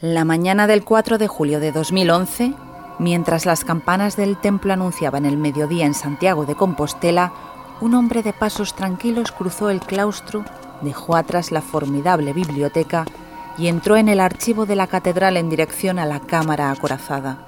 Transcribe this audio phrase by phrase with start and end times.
[0.00, 2.54] La mañana del 4 de julio de 2011,
[3.00, 7.32] mientras las campanas del templo anunciaban el mediodía en Santiago de Compostela,
[7.80, 10.44] un hombre de pasos tranquilos cruzó el claustro,
[10.82, 13.06] dejó atrás la formidable biblioteca
[13.58, 17.38] y entró en el archivo de la catedral en dirección a la cámara acorazada.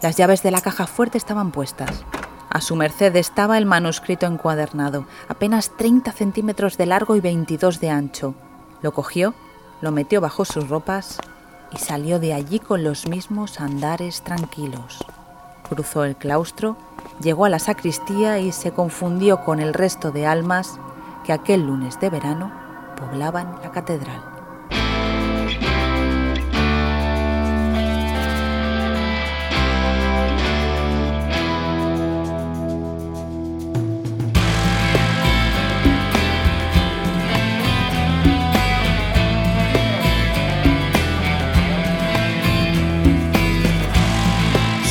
[0.00, 2.06] Las llaves de la caja fuerte estaban puestas.
[2.48, 7.90] A su merced estaba el manuscrito encuadernado, apenas 30 centímetros de largo y 22 de
[7.90, 8.34] ancho.
[8.80, 9.34] Lo cogió,
[9.82, 11.18] lo metió bajo sus ropas
[11.72, 15.04] y salió de allí con los mismos andares tranquilos.
[15.68, 16.76] Cruzó el claustro,
[17.20, 20.78] llegó a la sacristía y se confundió con el resto de almas
[21.24, 22.50] que aquel lunes de verano
[22.96, 24.37] poblaban la catedral.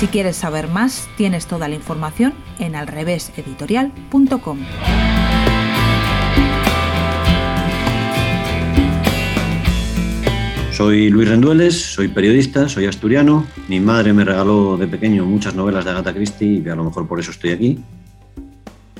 [0.00, 4.58] Si quieres saber más, tienes toda la información en alreveseditorial.com.
[10.72, 13.46] Soy Luis Rendueles, soy periodista, soy asturiano.
[13.68, 17.06] Mi madre me regaló de pequeño muchas novelas de Agatha Christie y a lo mejor
[17.06, 17.78] por eso estoy aquí.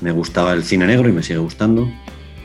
[0.01, 1.91] Me gustaba el cine negro y me sigue gustando.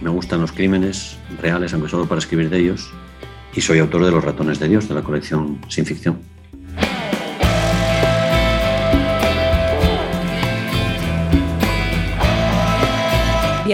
[0.01, 2.91] Me gustan los crímenes reales, aunque solo para escribir de ellos.
[3.55, 6.36] Y soy autor de Los ratones de Dios, de la colección Sin Ficción.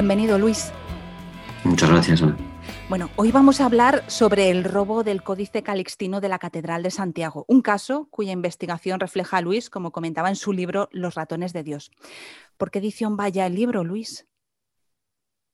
[0.03, 0.73] Bienvenido, Luis.
[1.63, 2.37] Muchas gracias, Ana.
[2.89, 6.91] Bueno, hoy vamos a hablar sobre el robo del Códice Calixtino de la Catedral de
[6.91, 11.53] Santiago, un caso cuya investigación refleja a Luis, como comentaba en su libro Los ratones
[11.53, 11.93] de Dios.
[12.57, 14.27] ¿Por qué edición vaya el libro, Luis?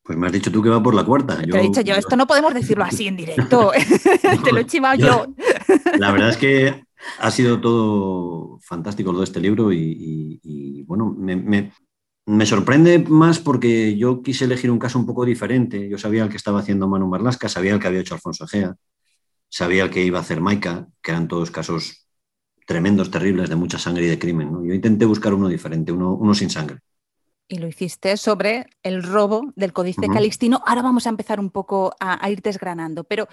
[0.02, 1.36] Pues me has dicho tú que va por la cuarta.
[1.36, 3.72] Te he dicho yo, esto no podemos decirlo así en directo.
[4.44, 5.26] Te lo he chivado yo.
[5.98, 6.86] La verdad es que
[7.18, 11.70] ha sido todo fantástico todo este libro y, bueno, me, me
[12.46, 15.88] sorprende más porque yo quise elegir un caso un poco diferente.
[15.88, 18.76] Yo sabía el que estaba haciendo Manu Marlasca, sabía el que había hecho Alfonso Egea,
[19.48, 22.06] sabía el que iba a hacer Maika, que eran todos casos
[22.66, 24.50] tremendos, terribles, de mucha sangre y de crimen.
[24.62, 26.80] Yo intenté buscar uno diferente, uno, sin sangre.
[27.48, 30.60] Y lo hiciste sobre el robo del Códice Calixtino.
[30.66, 33.26] Ahora vamos a empezar un poco a, a ir desgranando, pero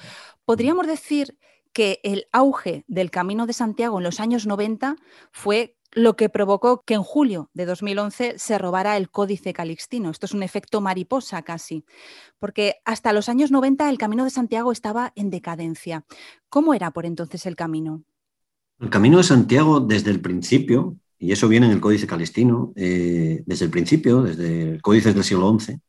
[0.46, 1.38] podríamos decir
[1.74, 4.96] que el auge del Camino de Santiago en los años 90
[5.34, 10.12] fue lo que provocó que en julio de 2011 se robara el Códice Calixtino.
[10.12, 11.86] Esto es un efecto mariposa casi,
[12.38, 16.06] porque hasta los años 90 el Camino de Santiago estaba en decadencia.
[16.50, 18.04] ¿Cómo era por entonces el camino?
[18.80, 23.42] El Camino de Santiago desde el principio, y eso viene en el Códice Calixtino, eh,
[23.46, 25.80] desde el principio, desde el Códice del siglo XI,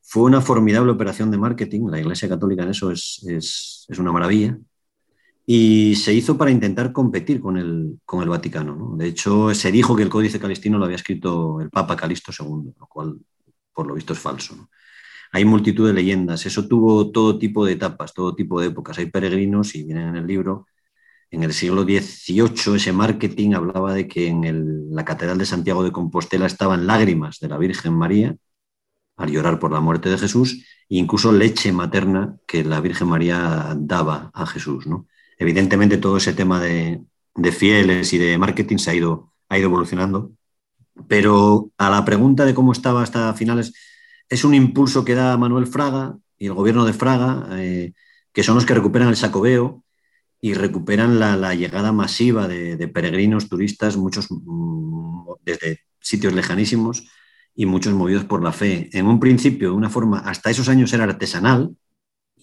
[0.00, 1.88] fue una formidable operación de marketing.
[1.90, 4.58] La Iglesia Católica en eso es, es una maravilla
[5.46, 8.94] y se hizo para intentar competir con el, con el Vaticano.
[8.96, 12.72] De hecho, se dijo que el Códice Calistino lo había escrito el Papa Calisto II,
[12.78, 13.18] lo cual
[13.72, 14.68] por lo visto es falso.
[15.32, 18.98] Hay multitud de leyendas, eso tuvo todo tipo de etapas, todo tipo de épocas.
[18.98, 20.66] Hay peregrinos, y vienen en el libro,
[21.30, 25.92] en el siglo XVIII ese marketing hablaba de que en la Catedral de Santiago de
[25.92, 28.36] Compostela estaban lágrimas de la Virgen María
[29.16, 33.74] al llorar por la muerte de Jesús, e incluso leche materna que la Virgen María
[33.76, 34.86] daba a Jesús.
[34.86, 35.06] ¿no?
[35.38, 37.00] Evidentemente todo ese tema de,
[37.52, 40.32] fieles y de marketing se ha ido, ha ido evolucionando,
[41.08, 43.72] pero a la pregunta de cómo estaba hasta finales,
[44.28, 47.92] es un impulso que da Manuel Fraga y el gobierno de Fraga, eh,
[48.32, 49.84] que son los que recuperan el sacobeo
[50.40, 57.08] y recuperan la, llegada masiva de, peregrinos, turistas, muchos mm, desde sitios lejanísimos
[57.54, 58.90] y muchos movidos por la fe.
[58.92, 61.74] En un principio, de una forma, hasta esos años era artesanal,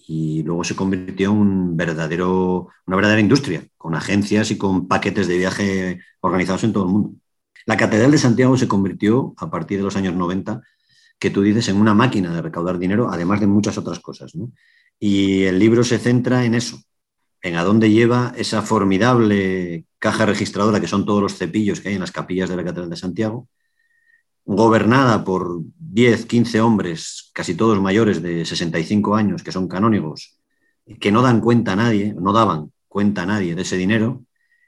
[0.06, 5.28] y luego se convirtió en un verdadero, una verdadera industria, con agencias y con paquetes
[5.28, 7.14] de viaje organizados en todo el mundo.
[7.66, 10.60] La Catedral de Santiago se convirtió, a partir de los años 90,
[11.18, 14.32] que tú dices, en una máquina de recaudar dinero, además de muchas otras cosas.
[14.98, 16.82] Y el libro se centra en eso,
[17.40, 21.94] en a dónde lleva esa formidable caja registradora, que son todos los cepillos que hay
[21.94, 23.48] en las capillas de la Catedral de Santiago,
[24.44, 30.38] gobernada por 10, 15 hombres, casi todos mayores de 65 años, que son canónigos,
[31.00, 34.24] que no dan cuenta a nadie, no daban cuenta a nadie de ese dinero,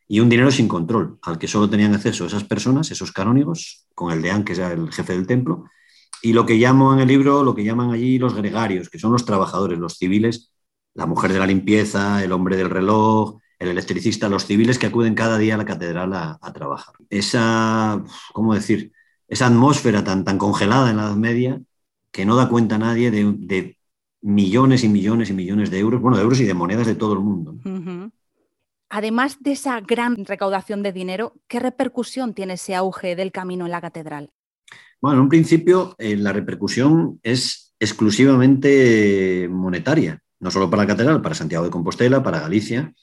[0.07, 4.13] y un dinero sin control, al que solo tenían acceso esas personas, esos canónigos, con
[4.13, 5.65] el deán, que era el jefe del templo,
[6.23, 9.13] y lo que llamo en el libro, lo que llaman allí los gregarios, que son
[9.13, 10.53] los trabajadores, los civiles,
[10.95, 15.15] la mujer de la limpieza, el hombre del reloj, el electricista, los civiles que acuden
[15.15, 16.95] cada día a la catedral a, trabajar.
[17.11, 18.93] Esa, ¿cómo decir?
[19.29, 21.61] Esa atmósfera tan, tan congelada en la Edad Media
[22.11, 23.77] que no da cuenta a nadie de,
[24.23, 27.13] millones y millones y millones de euros, bueno, de euros y de monedas de todo
[27.15, 27.57] el mundo.
[28.89, 33.73] Además de esa gran recaudación de dinero, ¿qué repercusión tiene ese auge del camino en
[33.73, 34.31] la catedral?
[35.01, 41.21] Bueno, en un principio eh, la repercusión es exclusivamente monetaria, no solo para la catedral,
[41.21, 42.95] para Santiago de Compostela, para Galicia,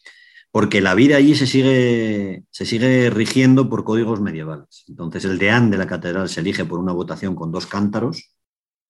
[0.52, 4.84] porque la vida allí se sigue, se sigue rigiendo por códigos medievales.
[4.88, 8.36] Entonces el deán de la catedral se elige por una votación con dos cántaros,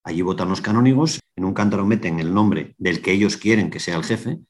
[0.02, 3.80] allí votan los canónigos, en un cántaro meten el nombre del que ellos quieren que
[3.80, 4.40] sea el jefe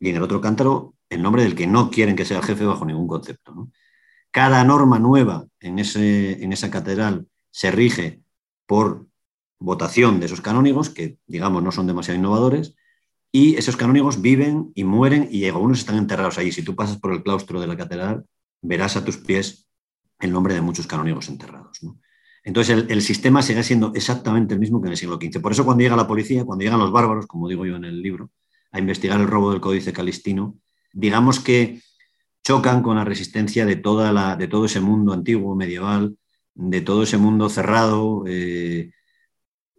[0.00, 2.64] y en el otro cántaro el nombre del que no quieren que sea el jefe
[2.64, 3.68] bajo ningún concepto.
[4.30, 8.22] Cada norma nueva en, ese, en esa catedral se rige
[8.66, 9.06] por
[9.58, 12.74] votación de esos canónigos, que digamos no son demasiado innovadores,
[13.32, 16.52] y esos canónigos viven y mueren y algunos están enterrados ahí.
[16.52, 18.26] Si tú pasas por el claustro de la catedral,
[18.60, 19.66] verás a tus pies
[20.20, 21.80] el nombre de muchos canónigos enterrados.
[22.44, 25.40] Entonces el, sistema sigue siendo exactamente el mismo que en el siglo XV.
[25.40, 28.02] Por eso cuando llega la policía, cuando llegan los bárbaros, como digo yo en el
[28.02, 28.30] libro,
[28.70, 30.58] a investigar el robo del Códice Calistino,
[30.92, 31.80] digamos que
[32.44, 36.16] chocan con la resistencia de, toda la, de todo ese mundo antiguo, medieval,
[36.54, 38.90] de todo ese mundo cerrado, eh,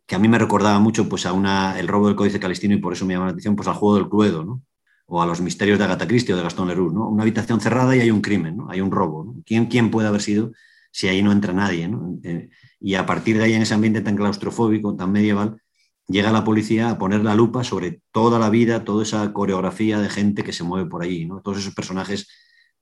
[0.05, 2.79] que a mí me recordaba mucho pues, a una, el robo del Códice Calistino y
[2.79, 4.61] por eso me llama la atención pues, al juego del Cluedo, ¿no?
[5.05, 6.91] o a los misterios de Agatha Christie o de Gastón Leroux.
[6.93, 7.07] ¿no?
[7.07, 8.69] Una habitación cerrada y hay un crimen, ¿no?
[8.69, 9.35] hay un robo.
[9.45, 10.51] ¿Quién, ¿Quién, puede haber sido
[10.91, 11.87] si ahí no entra nadie?
[11.87, 12.19] ¿no?
[12.23, 15.61] Eh, y a partir de ahí, en ese ambiente tan claustrofóbico, tan medieval,
[16.07, 20.09] llega la policía a poner la lupa sobre toda la vida, toda esa coreografía de
[20.09, 21.41] gente que se mueve por ahí, ¿no?
[21.41, 22.27] todos esos personajes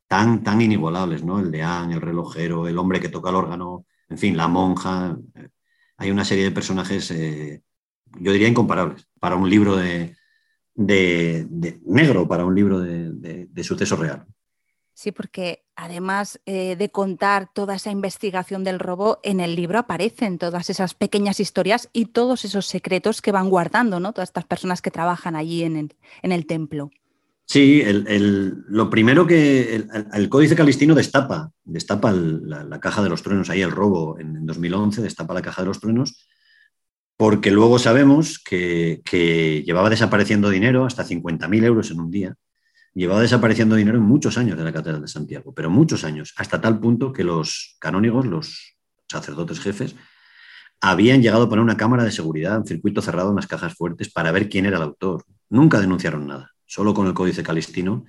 [0.07, 1.39] tan, tan inigualables, ¿no?
[1.39, 5.17] el deán, el relojero, el hombre que toca el órgano, en fin, la monja
[6.01, 7.61] hay una serie de personajes, eh,
[8.19, 10.15] yo diría, incomparables para un libro de,
[10.75, 14.25] negro, para un libro de, suceso real.
[14.93, 20.39] Sí, porque además eh, de contar toda esa investigación del robo, en el libro aparecen
[20.39, 24.11] todas esas pequeñas historias y todos esos secretos que van guardando, ¿no?
[24.11, 25.91] Todas estas personas que trabajan allí en
[26.23, 26.89] el templo.
[27.51, 29.83] Sí, lo primero que
[30.13, 35.01] el, Códice Calistino destapa, destapa la, caja de los truenos, ahí el robo en, 2011,
[35.01, 36.29] destapa la caja de los truenos,
[37.17, 39.01] porque luego sabemos que,
[39.65, 42.35] llevaba desapareciendo dinero, hasta 50.000 euros en un día,
[42.93, 46.61] llevaba desapareciendo dinero en muchos años de la Catedral de Santiago, pero muchos años, hasta
[46.61, 48.77] tal punto que los canónigos, los
[49.09, 49.97] sacerdotes jefes,
[50.79, 54.09] habían llegado a poner una cámara de seguridad en circuito cerrado en las cajas fuertes
[54.09, 55.25] para ver quién era el autor.
[55.49, 58.05] Nunca denunciaron nada solo con el Códice Calistino.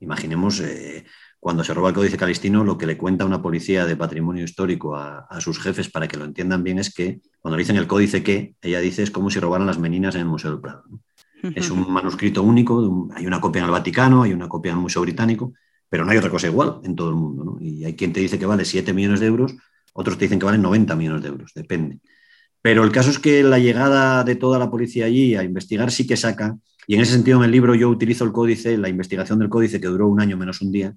[0.00, 1.04] Imaginemos eh,
[1.38, 4.96] cuando se roba el Códice Calistino, lo que le cuenta una policía de patrimonio histórico
[4.96, 8.22] a, sus jefes para que lo entiendan bien es que cuando le dicen el Códice
[8.22, 10.84] que, ella dice es como si robaran las meninas en el Museo del Prado.
[11.54, 14.82] Es un manuscrito único, hay una copia en el Vaticano, hay una copia en el
[14.82, 15.52] Museo Británico,
[15.86, 17.58] pero no hay otra cosa igual en todo el mundo.
[17.60, 19.54] Y hay quien te dice que vale 7 millones de euros,
[19.92, 22.00] otros te dicen que valen 90 millones de euros, depende.
[22.62, 26.06] Pero el caso es que la llegada de toda la policía allí a investigar sí
[26.06, 29.38] que saca y en ese sentido, en el libro yo utilizo el códice, la investigación
[29.38, 30.94] del códice, que duró un año menos un día,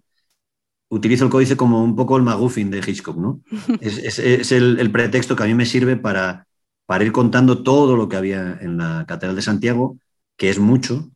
[0.90, 3.42] utilizo el códice como un poco el maguffin de Hitchcock, ¿no?
[3.82, 6.48] es, el, pretexto que a mí me sirve para,
[6.86, 9.98] para ir contando todo lo que había en la Catedral de Santiago,
[10.36, 11.12] que es mucho,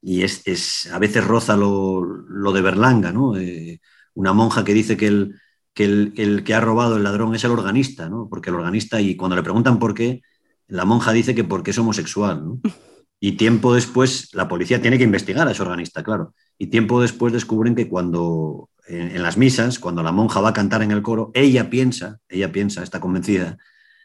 [0.00, 3.36] y es, a veces roza lo, de Berlanga, ¿no?
[3.36, 3.80] Eh,
[4.14, 5.34] una monja que dice que el,
[5.74, 8.28] que el, que ha robado el ladrón es el organista, ¿no?
[8.28, 10.22] Porque el organista, y cuando le preguntan por qué,
[10.68, 12.60] la monja dice que porque es homosexual, ¿no?
[13.20, 16.34] Y tiempo después, la policía tiene que investigar a ese organista, claro.
[16.56, 20.82] Y tiempo después descubren que cuando, en, las misas, cuando la monja va a cantar
[20.82, 23.58] en el coro, ella piensa, ella piensa, está convencida,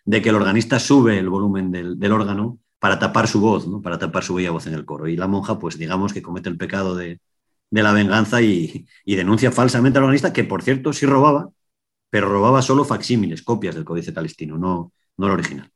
[0.05, 3.81] de que el organista sube el volumen del, órgano para tapar su voz, ¿no?
[3.81, 5.07] para tapar su bella voz en el coro.
[5.07, 7.19] Y la monja, pues digamos que comete el pecado de,
[7.71, 11.49] la venganza y, y, denuncia falsamente al organista, que por cierto sí robaba,
[12.09, 15.71] pero robaba solo facsímiles, copias del Códice Calistino, no, no el original.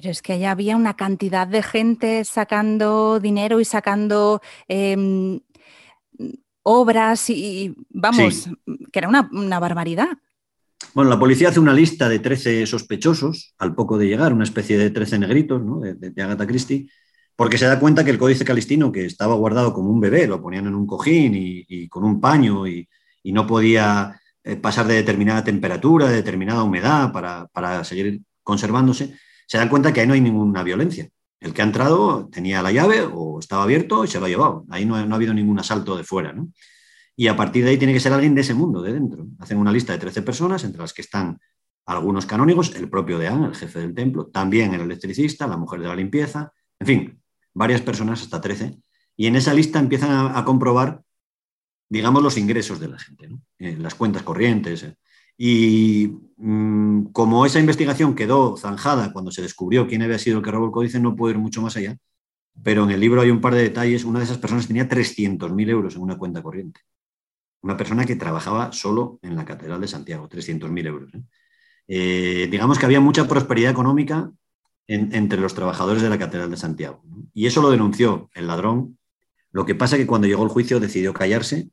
[0.00, 5.40] Pero es que allá había una cantidad de gente sacando dinero y sacando em,
[6.62, 8.48] obras y, vamos,
[8.90, 10.08] que era una, barbaridad.
[10.94, 14.78] Bueno, la policía hace una lista de 13 sospechosos al poco de llegar, una especie
[14.78, 15.80] de 13 negritos ¿no?
[15.80, 16.88] de, Agatha Christie,
[17.36, 20.40] porque se da cuenta que el códice calistino, que estaba guardado como un bebé, lo
[20.40, 22.88] ponían en un cojín y, con un paño y,
[23.24, 29.14] no podía eh, pasar de determinada temperatura, de determinada humedad para, para seguir conservándose,
[29.50, 31.08] se dan cuenta que ahí no hay ninguna violencia.
[31.40, 34.64] El que ha entrado tenía la llave o estaba abierto y se lo ha llevado.
[34.70, 36.32] Ahí no, ha habido ningún asalto de fuera.
[37.16, 39.26] y a partir de ahí tiene que ser alguien de ese mundo, de dentro.
[39.40, 41.40] Hacen una lista de 13 personas, entre las que están
[41.84, 45.88] algunos canónigos, el propio deán, el jefe del templo, también el electricista, la mujer de
[45.88, 48.78] la limpieza, en fin, varias personas, hasta 13.
[49.16, 51.02] Y en esa lista empiezan a, comprobar,
[51.88, 53.28] digamos, los ingresos de la gente,
[53.58, 54.84] eh, las cuentas corrientes.
[54.84, 54.96] Eh.
[55.42, 60.50] Y mm, como esa investigación quedó zanjada cuando se descubrió quién había sido el que
[60.50, 61.96] robó el códice, no puedo ir mucho más allá.
[62.62, 64.04] Pero en el libro hay un par de detalles.
[64.04, 66.82] Una de esas personas tenía 300.000 euros en una cuenta corriente.
[67.62, 71.14] Una persona que trabajaba solo en la Catedral de Santiago, 300.000 euros.
[71.14, 71.22] ¿eh?
[71.88, 74.30] Eh, digamos que había mucha prosperidad económica
[74.88, 77.02] entre los trabajadores de la Catedral de Santiago.
[77.32, 78.98] Y eso lo denunció el ladrón.
[79.52, 81.70] Lo que pasa es que cuando llegó el juicio decidió callarse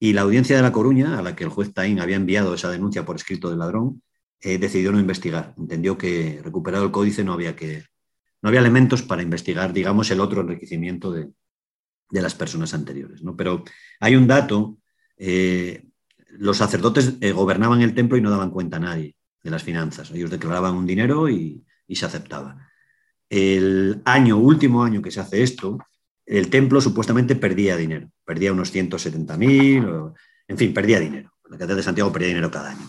[0.00, 2.70] y la audiencia de La Coruña, a la que el juez Taín había enviado esa
[2.70, 4.02] denuncia por escrito del ladrón,
[4.40, 5.54] eh, decidió no investigar.
[5.58, 7.84] Entendió que recuperado el códice no había, que,
[8.42, 11.30] no había elementos para investigar, digamos, el otro enriquecimiento de,
[12.10, 13.22] las personas anteriores.
[13.22, 13.36] ¿no?
[13.36, 13.64] Pero
[14.00, 14.78] hay un dato
[15.16, 15.88] eh,
[16.30, 20.10] los sacerdotes eh, gobernaban el templo y no daban cuenta a nadie de las finanzas.
[20.10, 22.68] Ellos declaraban un dinero y, se aceptaba.
[23.30, 25.78] El año, último año que se hace esto,
[26.28, 30.12] el templo supuestamente perdía dinero, perdía unos 170.000,
[30.48, 31.32] en fin, perdía dinero.
[31.44, 32.86] La Catedral de Santiago perdía dinero cada año.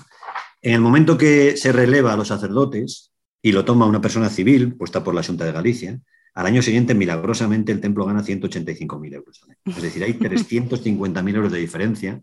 [0.61, 4.75] En el momento que se releva a los sacerdotes y lo toma una persona civil,
[4.75, 6.01] puesta por la Junta de Galicia,
[6.33, 9.41] al año siguiente, milagrosamente, el templo gana 185.000 euros.
[9.65, 12.21] Es decir, hay 350.000 euros de diferencia.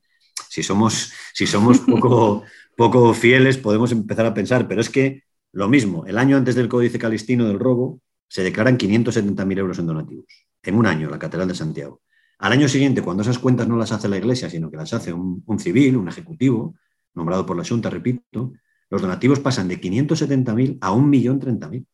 [0.48, 2.44] Si somos, si somos poco,
[2.76, 6.68] poco fieles, podemos empezar a pensar, pero es que lo mismo, el año antes del
[6.68, 10.45] Códice Calistino del robo, se declaran 570.000 euros en donativos.
[10.66, 12.02] En un año, la Catedral de Santiago.
[12.38, 15.12] Al año siguiente, cuando esas cuentas no las hace la Iglesia, sino que las hace
[15.12, 16.74] un, civil, un ejecutivo,
[17.14, 18.52] nombrado por la Junta, repito,
[18.90, 21.86] los donativos pasan de 570.000 a 1.030.000.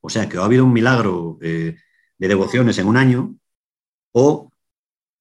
[0.00, 1.76] O sea que ha habido un milagro eh,
[2.18, 3.36] de devociones en un año,
[4.12, 4.50] o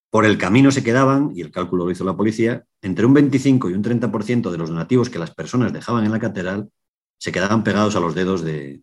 [0.10, 3.70] por el camino se quedaban, y el cálculo lo hizo la policía, entre un 25
[3.70, 6.70] y un 30% de los donativos que las personas dejaban en la catedral
[7.20, 8.82] se quedaban pegados a los dedos de,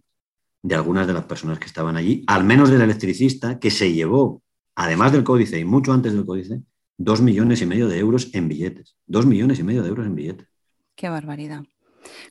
[0.75, 4.42] algunas de las personas que estaban allí, al menos del electricista, que se llevó,
[4.75, 6.62] además del códice y mucho antes del códice,
[6.99, 8.96] dos millones y medio de euros en billetes.
[9.06, 10.49] Dos millones y medio de euros en billetes.
[10.94, 11.62] Qué barbaridad.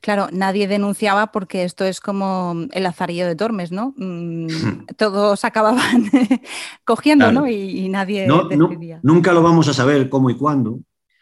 [0.01, 3.94] Claro, nadie denunciaba porque esto es como el lazarillo de Tormes, ¿no?
[3.98, 4.48] Mm,
[4.98, 6.10] todos acababan
[6.86, 7.48] cogiendo, ¿no?
[7.48, 9.00] Y, nadie decidía.
[9.04, 10.80] nunca lo vamos a saber cómo y cuándo.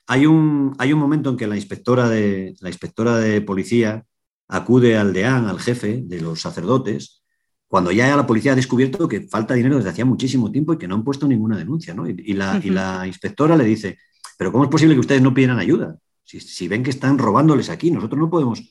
[0.08, 4.06] Hay un, hay un momento en que la inspectora, de, la inspectora de policía
[4.54, 7.24] acude al deán, al jefe de los sacerdotes,
[7.68, 10.88] cuando ya la policía ha descubierto que falta dinero desde hacía muchísimo tiempo y que
[10.88, 12.08] no han puesto ninguna denuncia, ¿no?
[12.08, 13.98] Y, la, y la inspectora le dice,
[14.38, 15.98] pero ¿cómo es posible que ustedes no pidieran ayuda?
[16.24, 18.62] Si, ven que están robándoles aquí, nosotros no podemos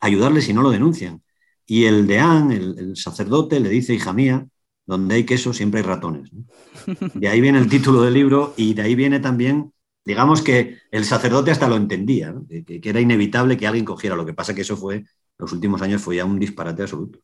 [0.00, 1.22] ayudarles si no lo denuncian.
[1.64, 4.46] Y el deán, el, sacerdote, le dice, hija mía,
[4.84, 6.30] donde hay queso siempre hay ratones.
[7.14, 9.72] De ahí viene el título del libro y de ahí viene también,
[10.04, 14.16] digamos que el sacerdote hasta lo entendía, que, era inevitable que alguien cogiera.
[14.16, 15.04] Lo que pasa que eso fue,
[15.40, 17.18] los últimos años fue ya un disparate absoluto.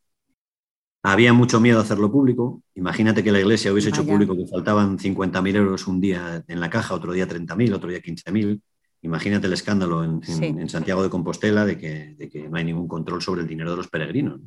[1.02, 2.62] Había mucho miedo a hacerlo público.
[2.74, 6.68] Imagínate que la iglesia hubiese hecho público que faltaban 50.000 euros un día en la
[6.68, 8.60] caja, otro día 30.000, otro día 15.000.
[9.02, 13.46] Imagínate el escándalo en, Santiago de Compostela de que, no hay ningún control sobre el
[13.46, 14.40] dinero de los peregrinos.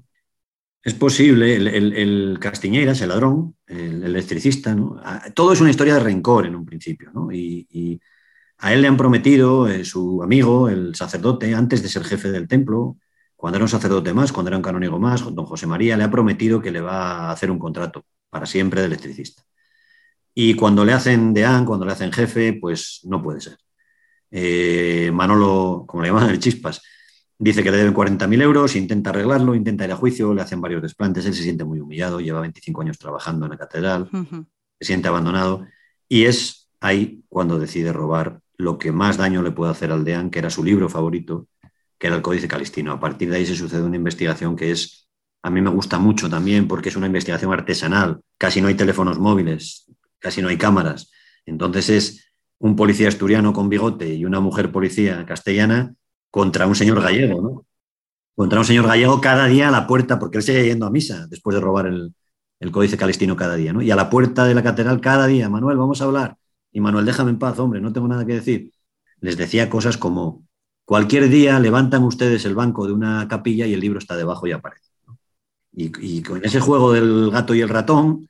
[0.84, 4.76] Es posible, el, el, el Castiñeiras, el ladrón, el, electricista,
[5.34, 7.12] todo es una historia de rencor en un principio.
[7.32, 8.02] Y,
[8.62, 12.50] a él le han prometido eh, su amigo, el sacerdote, antes de ser jefe del
[12.50, 12.98] templo,
[13.39, 16.12] cuando era un sacerdote más, cuando era un canónigo más, don José María, le ha
[16.12, 19.43] prometido que le va a hacer un contrato para siempre de electricista.
[20.36, 23.58] Y cuando le hacen deán, cuando le hacen jefe, pues no puede ser.
[24.29, 26.81] Eh, Manolo, como le llaman el Chispas,
[27.38, 30.81] dice que le deben 40.000 euros, intenta arreglarlo, intenta ir a juicio, le hacen varios
[30.81, 35.08] desplantes, él se siente muy humillado, lleva 25 años trabajando en la catedral, se siente
[35.08, 35.65] abandonado
[36.10, 40.29] y es ahí cuando decide robar lo que más daño le puede hacer al Deán,
[40.29, 41.48] que era su libro favorito,
[42.00, 42.94] que era el Códice Calistino.
[42.94, 45.08] A partir de ahí se sucede una investigación que es,
[45.44, 49.20] a mí me gusta mucho también porque es una investigación artesanal, casi no hay teléfonos
[49.20, 51.12] móviles, casi no hay cámaras,
[51.46, 52.25] entonces es
[52.60, 55.94] un policía asturiano con bigote y una mujer policía castellana
[56.29, 57.65] contra un señor gallego, ¿no?
[58.36, 61.27] Contra un señor gallego cada día a la puerta, porque él sigue yendo a misa
[61.27, 62.13] después de robar el,
[62.72, 63.82] códice calistino cada día, ¿no?
[63.82, 66.38] Y a la puerta de la catedral cada día, Manuel, vamos a hablar.
[66.72, 68.72] Y Manuel, déjame en paz, hombre, no tengo nada que decir.
[69.22, 70.46] Les decía cosas como,
[70.89, 74.53] cualquier día levantan ustedes el banco de una capilla y el libro está debajo y
[74.53, 74.89] aparece.
[75.72, 78.27] Y, y con ese juego del gato y el ratón,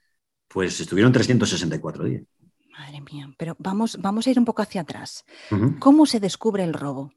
[0.49, 2.23] pues estuvieron 364 días.
[2.77, 5.23] Madre mía, pero vamos, vamos a ir un poco hacia atrás.
[5.79, 7.13] ¿Cómo se descubre el robo?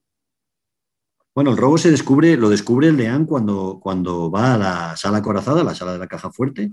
[1.34, 5.22] Bueno, el robo se descubre, lo descubre el deán cuando, cuando va a la sala
[5.22, 6.70] corazada, la sala de la caja fuerte,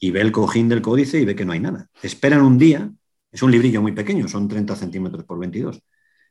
[0.00, 1.90] y ve el cojín del códice y ve que no hay nada.
[2.00, 2.90] Esperan un día
[3.30, 5.82] Es un librillo muy pequeño, son 30 centímetros por 22.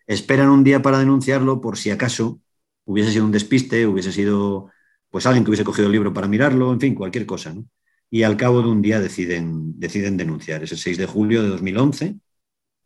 [0.07, 2.41] Esperan un día para denunciarlo por si acaso
[2.85, 4.71] hubiese sido un despiste, hubiese sido
[5.09, 7.53] pues alguien que hubiese cogido el libro para mirarlo, en fin, cualquier cosa.
[7.53, 7.65] ¿no?
[8.09, 10.63] Y al cabo de un día deciden, deciden denunciar.
[10.63, 12.17] Es el 6 de julio de 2011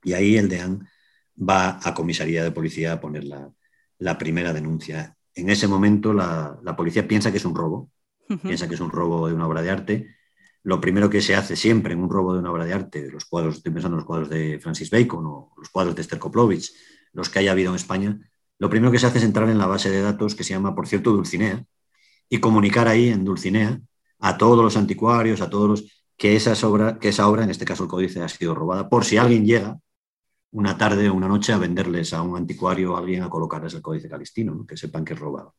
[0.04, 0.88] y ahí el DEAN
[1.38, 5.16] va a comisaría de policía a poner la, primera denuncia.
[5.34, 7.92] En ese momento la, policía piensa que es un robo,
[8.42, 10.16] piensa que es un robo de una obra de arte.
[10.64, 13.26] Lo primero que se hace siempre en un robo de una obra de arte, los
[13.26, 16.72] cuadros, estoy pensando en los cuadros de Francis Bacon o los cuadros de Esther Koplovich,
[17.14, 18.20] los que haya habido en España,
[18.58, 20.76] lo primero que se hace es entrar en la base de datos que se llama,
[20.76, 21.66] por cierto, Dulcinea,
[22.30, 23.80] y comunicar ahí en Dulcinea
[24.20, 26.54] a todos los anticuarios, a todos los que, esa
[27.00, 29.80] que esa obra, en este caso el códice, ha sido robada, por si alguien llega
[30.52, 33.74] una tarde o una noche a venderles a un anticuario o a alguien a colocarles
[33.76, 35.56] el códice calistino, que sepan que es robado.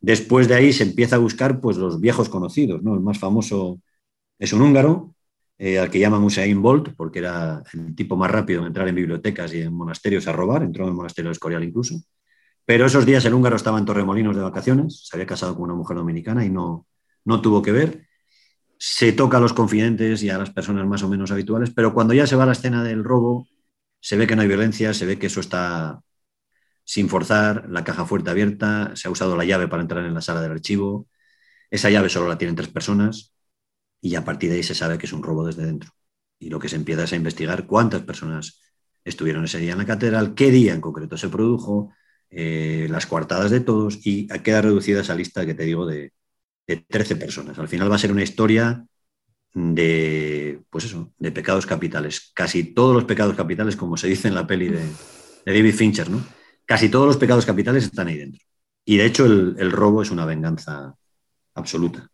[0.00, 2.82] Después de ahí se empieza a buscar pues, los viejos conocidos.
[2.82, 2.94] ¿no?
[2.94, 3.80] El más famoso
[4.38, 5.14] es un húngaro,
[5.58, 8.94] eh, al que llaman Usain Bolt, porque era el tipo más rápido en entrar en
[8.94, 11.96] bibliotecas y en monasterios a robar, entró en el monasterio de Escorial incluso.
[12.64, 15.74] Pero esos días el húngaro estaba en Torremolinos de vacaciones, se había casado con una
[15.74, 16.86] mujer dominicana y no,
[17.24, 18.06] no tuvo que ver.
[18.78, 22.14] Se toca a los confidentes y a las personas más o menos habituales, pero cuando
[22.14, 23.46] ya se va a la escena del robo,
[24.00, 26.00] se ve que no hay violencia, se ve que eso está
[26.84, 30.20] sin forzar, la caja fuerte abierta, se ha usado la llave para entrar en la
[30.20, 31.08] sala del archivo,
[31.70, 33.31] esa llave solo la tienen tres personas,
[34.02, 35.90] y a partir de ahí se sabe que es un robo desde dentro.
[36.38, 38.60] Y lo que se empieza es a investigar cuántas personas
[39.04, 41.94] estuvieron ese día en la catedral, qué día en concreto se produjo,
[42.28, 46.12] eh, las coartadas de todos y queda reducida esa lista que te digo de,
[46.88, 47.58] 13 personas.
[47.58, 48.86] Al final va a ser una historia
[49.52, 52.32] de, pues eso, de pecados capitales.
[52.34, 54.82] Casi todos los pecados capitales, como se dice en la peli de,
[55.44, 56.24] David Fincher, ¿no?
[56.64, 58.40] Casi todos los pecados capitales están ahí dentro.
[58.86, 60.94] Y de hecho el robo es una venganza
[61.54, 62.11] absoluta.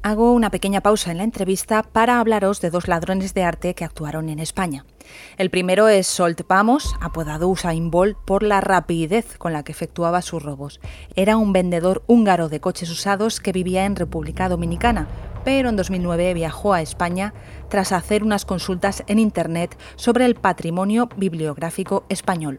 [0.00, 3.84] Hago una pequeña pausa en la entrevista para hablaros de dos ladrones de arte que
[3.84, 4.84] actuaron en España.
[5.38, 10.22] El primero es Solt Pamos, apodado Usain Bolt por la rapidez con la que efectuaba
[10.22, 10.80] sus robos.
[11.16, 15.08] Era un vendedor húngaro de coches usados que vivía en República Dominicana,
[15.44, 17.34] pero en 2009 viajó a España
[17.68, 22.58] tras hacer unas consultas en Internet sobre el patrimonio bibliográfico español.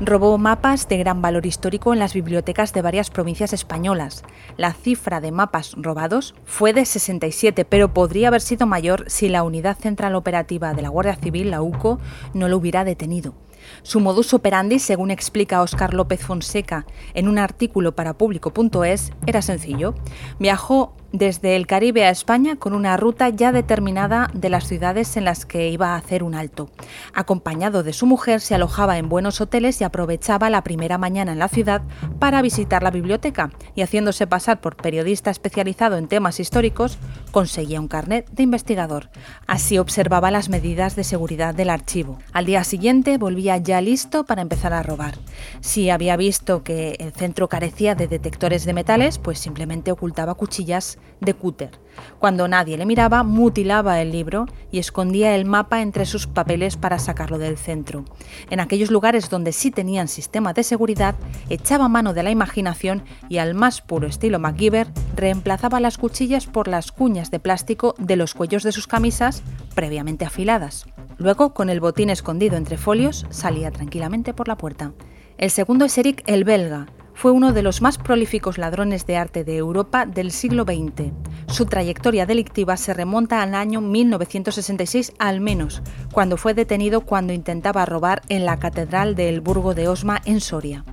[0.00, 4.24] Robó mapas de gran valor histórico en las bibliotecas de varias provincias españolas.
[4.56, 9.42] La cifra de mapas robados fue de 67, pero podría haber sido mayor si la
[9.42, 11.98] Unidad Central Operativa de la Guardia Civil, la UCO,
[12.34, 13.34] no lo hubiera detenido.
[13.82, 19.94] Su modus operandi, según explica Óscar López Fonseca en un artículo para público.es, era sencillo.
[20.38, 25.24] Viajó desde el Caribe a España con una ruta ya determinada de las ciudades en
[25.24, 26.68] las que iba a hacer un alto.
[27.14, 31.38] Acompañado de su mujer, se alojaba en buenos hoteles y aprovechaba la primera mañana en
[31.38, 31.82] la ciudad
[32.18, 36.98] para visitar la biblioteca y haciéndose pasar por periodista especializado en temas históricos,
[37.30, 39.08] conseguía un carnet de investigador.
[39.46, 42.18] Así observaba las medidas de seguridad del archivo.
[42.32, 45.14] Al día siguiente volvía ya listo para empezar a robar.
[45.60, 50.98] Si había visto que el centro carecía de detectores de metales, pues simplemente ocultaba cuchillas
[51.20, 51.70] de cúter.
[52.18, 56.98] Cuando nadie le miraba, mutilaba el libro y escondía el mapa entre sus papeles para
[56.98, 58.04] sacarlo del centro.
[58.50, 61.14] En aquellos lugares donde sí tenían sistema de seguridad,
[61.48, 66.68] echaba mano de la imaginación y al más puro estilo MacGyver reemplazaba las cuchillas por
[66.68, 69.42] las cuñas de plástico de los cuellos de sus camisas
[69.74, 70.86] previamente afiladas.
[71.18, 74.92] Luego, con el botín escondido entre folios, salía tranquilamente por la puerta.
[75.38, 79.42] El segundo es Eric el belga, fue uno de los más prolíficos ladrones de arte
[79.42, 81.12] de Europa del siglo XX.
[81.48, 87.86] Su trayectoria delictiva se remonta al año 1966 al menos, cuando fue detenido cuando intentaba
[87.86, 90.84] robar en la Catedral del Burgo de Osma en Soria.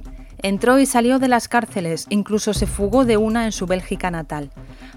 [0.41, 4.51] Entró y salió de las cárceles, incluso se fugó de una en su Bélgica natal.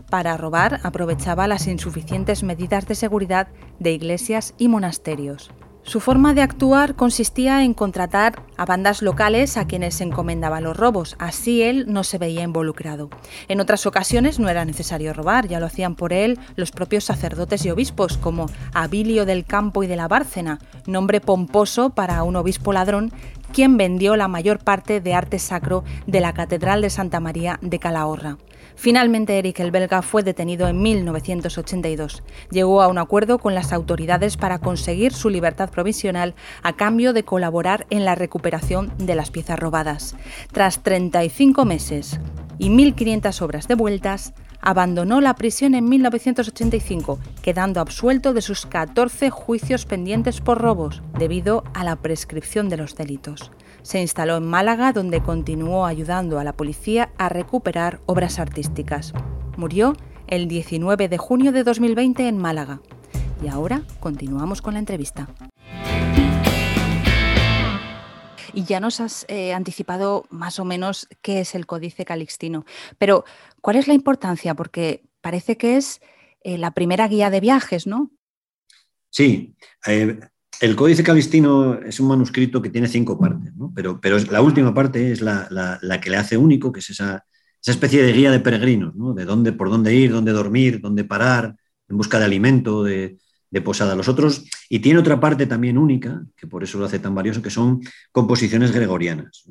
[0.09, 3.49] Para robar aprovechaba las insuficientes medidas de seguridad
[3.81, 5.51] de iglesias y monasterios.
[5.87, 10.77] Su forma de actuar consistía en contratar a bandas locales a quienes se encomendaban los
[10.77, 13.09] robos, así él no se veía involucrado.
[13.47, 17.65] En otras ocasiones no era necesario robar, ya lo hacían por él los propios sacerdotes
[17.65, 22.73] y obispos, como Abilio del Campo y de la Bárcena, nombre pomposo para un obispo
[22.73, 23.13] ladrón
[23.53, 27.79] quien vendió la mayor parte de arte sacro de la Catedral de Santa María de
[27.79, 28.39] Calahorra.
[28.77, 32.23] Finalmente, Eric el belga fue detenido en 1982.
[32.51, 37.25] Llegó a un acuerdo con las autoridades para conseguir su libertad provisional a cambio de
[37.25, 40.15] colaborar en la recuperación de las piezas robadas.
[40.53, 42.21] Tras 35 meses
[42.59, 49.87] y 1.500 obras devueltas, abandonó la prisión en 1985, quedando absuelto de sus 14 juicios
[49.87, 53.51] pendientes por robos, debido a la prescripción de los delitos.
[53.87, 59.13] Se instaló en Málaga, donde continuó ayudando a la policía a recuperar obras artísticas.
[59.57, 59.93] Murió
[60.27, 62.81] el 19 de junio de 2020 en Málaga.
[63.41, 65.29] Y ahora continuamos con la entrevista.
[68.53, 72.65] Y ya nos has eh, anticipado más o menos qué es el Códice Calixtino.
[72.99, 73.25] Pero,
[73.61, 74.57] ¿cuál es la importancia?
[74.57, 76.01] Porque parece que es
[76.43, 78.11] eh, la primera guía de viajes, ¿no?
[79.11, 79.55] Sí.
[79.87, 80.19] Eh,
[80.61, 83.73] el Códice Calixtino es un manuscrito que tiene cinco partes, ¿no?
[83.75, 87.25] pero, pero la última parte es la, que le hace único, que es esa,
[87.61, 89.15] esa especie de guía de peregrinos, ¿no?
[89.15, 91.57] de dónde, por dónde ir, dónde dormir, dónde parar,
[91.89, 93.19] en busca de alimento, de,
[93.51, 93.95] de posada.
[93.95, 97.43] Los otros, y tiene otra parte también única, que por eso lo hace tan valioso,
[97.43, 97.81] que son
[98.13, 99.45] composiciones gregorianas.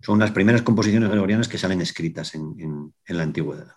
[0.00, 3.74] son las primeras composiciones gregorianas que salen escritas en, la antigüedad.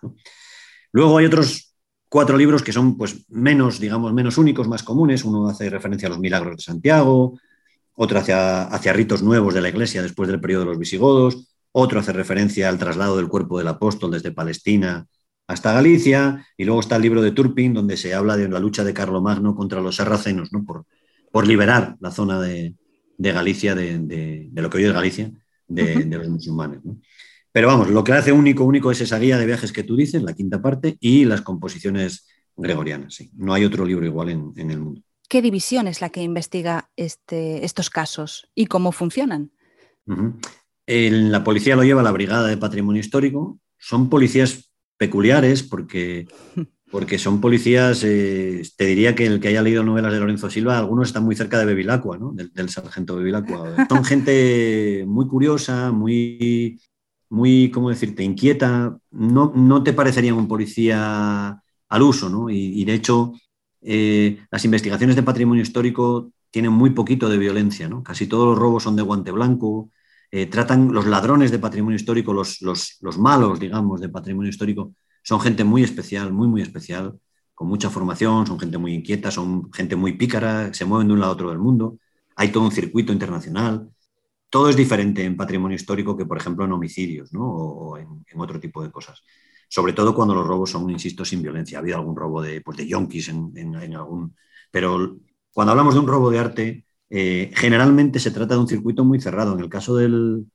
[0.92, 1.73] Luego hay otros
[2.14, 5.24] cuatro libros que son pues, menos, digamos, menos únicos, más comunes.
[5.24, 7.40] Uno hace referencia a los milagros de Santiago,
[7.96, 11.98] otro hacia, hacia ritos nuevos de la Iglesia después del periodo de los visigodos, otro
[11.98, 15.08] hace referencia al traslado del cuerpo del apóstol desde Palestina
[15.48, 18.84] hasta Galicia, y luego está el libro de Turpin, donde se habla de la lucha
[18.84, 20.64] de Carlomagno contra los sarracenos, ¿no?
[20.64, 20.84] por,
[21.32, 22.76] por liberar la zona de,
[23.18, 25.32] Galicia, de, lo que hoy es Galicia,
[25.66, 26.78] de, los musulmanes.
[27.54, 30.20] Pero vamos, lo que hace único, único es esa guía de viajes que tú dices,
[30.24, 33.14] la quinta parte, y las composiciones gregorianas.
[33.14, 33.30] Sí.
[33.36, 35.02] No hay otro libro igual en, el mundo.
[35.28, 39.52] ¿Qué división es la que investiga este, estos casos y cómo funcionan?
[40.86, 43.60] La policía lo lleva la Brigada de Patrimonio Histórico.
[43.78, 46.26] Son policías peculiares porque,
[46.90, 50.76] porque son policías, eh, te diría que el que haya leído novelas de Lorenzo Silva,
[50.76, 52.32] algunos están muy cerca de Bevilacqua, ¿no?
[52.32, 53.76] del, sargento Bevilacqua.
[53.88, 56.80] Son gente muy curiosa, muy,
[57.30, 58.96] muy, ¿cómo decirte?, inquieta.
[59.10, 62.50] No, no te parecerían un policía al uso, ¿no?
[62.50, 63.32] Y, de hecho,
[63.82, 68.02] eh, las investigaciones de patrimonio histórico tienen muy poquito de violencia, ¿no?
[68.02, 69.90] Casi todos los robos son de guante blanco,
[70.30, 75.40] eh, tratan los ladrones de patrimonio histórico, los, los, malos, digamos, de patrimonio histórico, son
[75.40, 77.18] gente muy especial, muy, muy especial,
[77.54, 81.20] con mucha formación, son gente muy inquieta, son gente muy pícara, se mueven de un
[81.20, 81.98] lado a otro del mundo,
[82.36, 83.88] hay todo un circuito internacional.
[84.54, 87.44] Todo es diferente en patrimonio histórico que, por ejemplo, en homicidios ¿no?
[87.44, 89.24] o, en, otro tipo de cosas.
[89.68, 91.76] Sobre todo cuando los robos son, insisto, sin violencia.
[91.76, 94.36] Ha habido algún robo de, pues, de yonkis en, algún...
[94.70, 95.18] Pero
[95.52, 99.20] cuando hablamos de un robo de arte, eh, generalmente se trata de un circuito muy
[99.20, 99.54] cerrado.
[99.54, 100.46] En el caso del,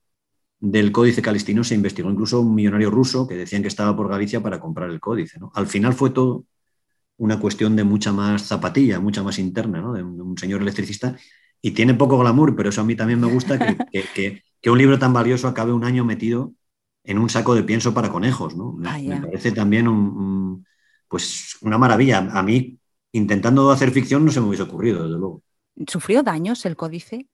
[0.93, 4.61] códice calistino se investigó incluso un millonario ruso que decían que estaba por Galicia para
[4.61, 5.39] comprar el códice.
[5.53, 6.45] Al final fue todo
[7.17, 11.17] una cuestión de mucha más zapatilla, mucha más interna, de, un, señor electricista.
[11.61, 13.57] Y tiene poco glamour, pero eso a mí también me gusta,
[13.91, 16.53] que, un libro tan valioso acabe un año metido
[17.03, 18.55] en un saco de pienso para conejos.
[18.55, 18.73] ¿no?
[18.73, 19.85] Me, parece también
[21.07, 22.29] pues una maravilla.
[22.31, 22.77] A mí,
[23.11, 25.43] intentando hacer ficción, no se me hubiese ocurrido, desde luego.
[25.87, 27.27] ¿Sufrió daños el códice?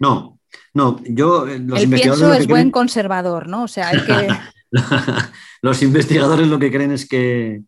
[0.00, 0.38] No,
[0.74, 1.46] no, yo...
[1.48, 3.64] Eh, los el pienso es buen conservador, ¿no?
[3.64, 4.28] O sea, hay que...
[5.62, 7.62] los investigadores lo que creen es que,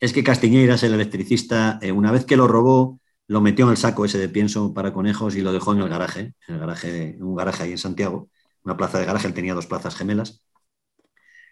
[0.00, 2.99] es que Castiñeiras, el electricista, eh, una vez que lo robó,
[3.30, 5.88] lo metió en el saco ese de pienso para conejos y lo dejó en el
[5.88, 8.28] garaje, en el garaje, un garaje ahí en Santiago,
[8.64, 10.42] una plaza de garaje, él tenía dos plazas gemelas.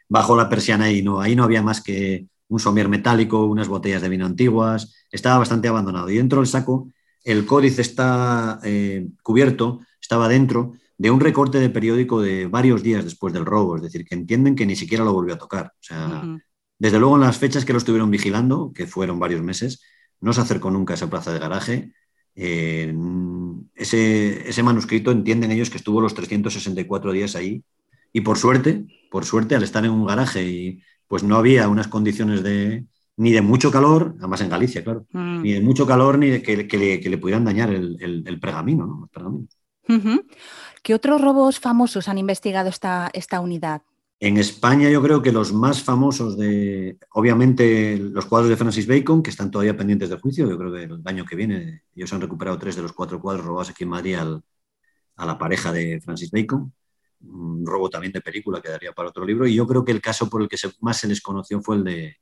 [0.08, 4.02] Bajó la persiana y no, ahí no había más que un somier metálico, unas botellas
[4.02, 6.10] de vino antiguas, estaba bastante abandonado.
[6.10, 6.90] Y dentro del saco
[7.22, 13.04] el códice está eh, cubierto, estaba dentro de un recorte de periódico de varios días
[13.04, 15.66] después del robo, es decir, que entienden que ni siquiera lo volvió a tocar.
[15.66, 16.24] O sea,
[16.76, 19.80] desde luego en las fechas que lo estuvieron vigilando, que fueron varios meses,
[20.20, 21.92] no se acercó nunca a esa plaza de garaje.
[22.34, 22.94] Eh,
[23.74, 27.64] ese, ese, manuscrito entienden ellos que estuvo los 364 días ahí
[28.12, 31.88] y por suerte, por suerte, al estar en un garaje y pues no había unas
[31.88, 32.84] condiciones de,
[33.16, 35.42] ni de mucho calor, además en Galicia, claro, mm.
[35.42, 39.46] ni de mucho calor ni de que, le, pudieran dañar el, pergamino, ¿no?
[40.82, 43.82] ¿Qué otros robos famosos han investigado esta, esta unidad?
[44.20, 49.22] En España yo creo que los más famosos de, obviamente, los cuadros de Francis Bacon,
[49.22, 52.20] que están todavía pendientes de juicio, yo creo que el año que viene ellos han
[52.20, 56.32] recuperado tres de los cuatro cuadros robados aquí en Madrid a la pareja de Francis
[56.32, 56.72] Bacon.
[57.20, 59.46] Un robo también de película que daría para otro libro.
[59.46, 61.84] Y yo creo que el caso por el que más se les conoció fue el
[61.84, 62.16] de,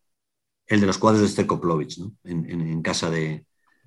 [0.67, 3.47] el de los cuadros de Esther Koplovich, en, casa de,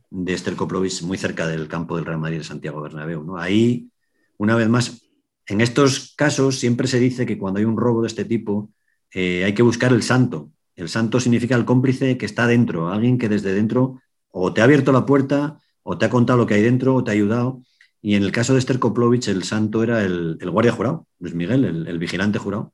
[0.10, 3.24] de Esther Koplovich, muy cerca del campo del Real Madrid de Santiago Bernabéu.
[3.24, 3.38] ¿no?
[3.38, 3.92] Ahí,
[4.38, 5.09] una vez más,
[5.50, 8.72] en estos casos siempre se dice que cuando hay un robo de este tipo
[9.12, 10.52] eh, hay que buscar el santo.
[10.76, 14.66] El santo significa el cómplice que está dentro, alguien que desde dentro o te ha
[14.66, 17.64] abierto la puerta o te ha contado lo que hay dentro o te ha ayudado.
[18.02, 21.66] Y en el caso de Esther Koplovich, el santo era el, guardia jurado, Luis Miguel,
[21.66, 22.74] el vigilante jurado,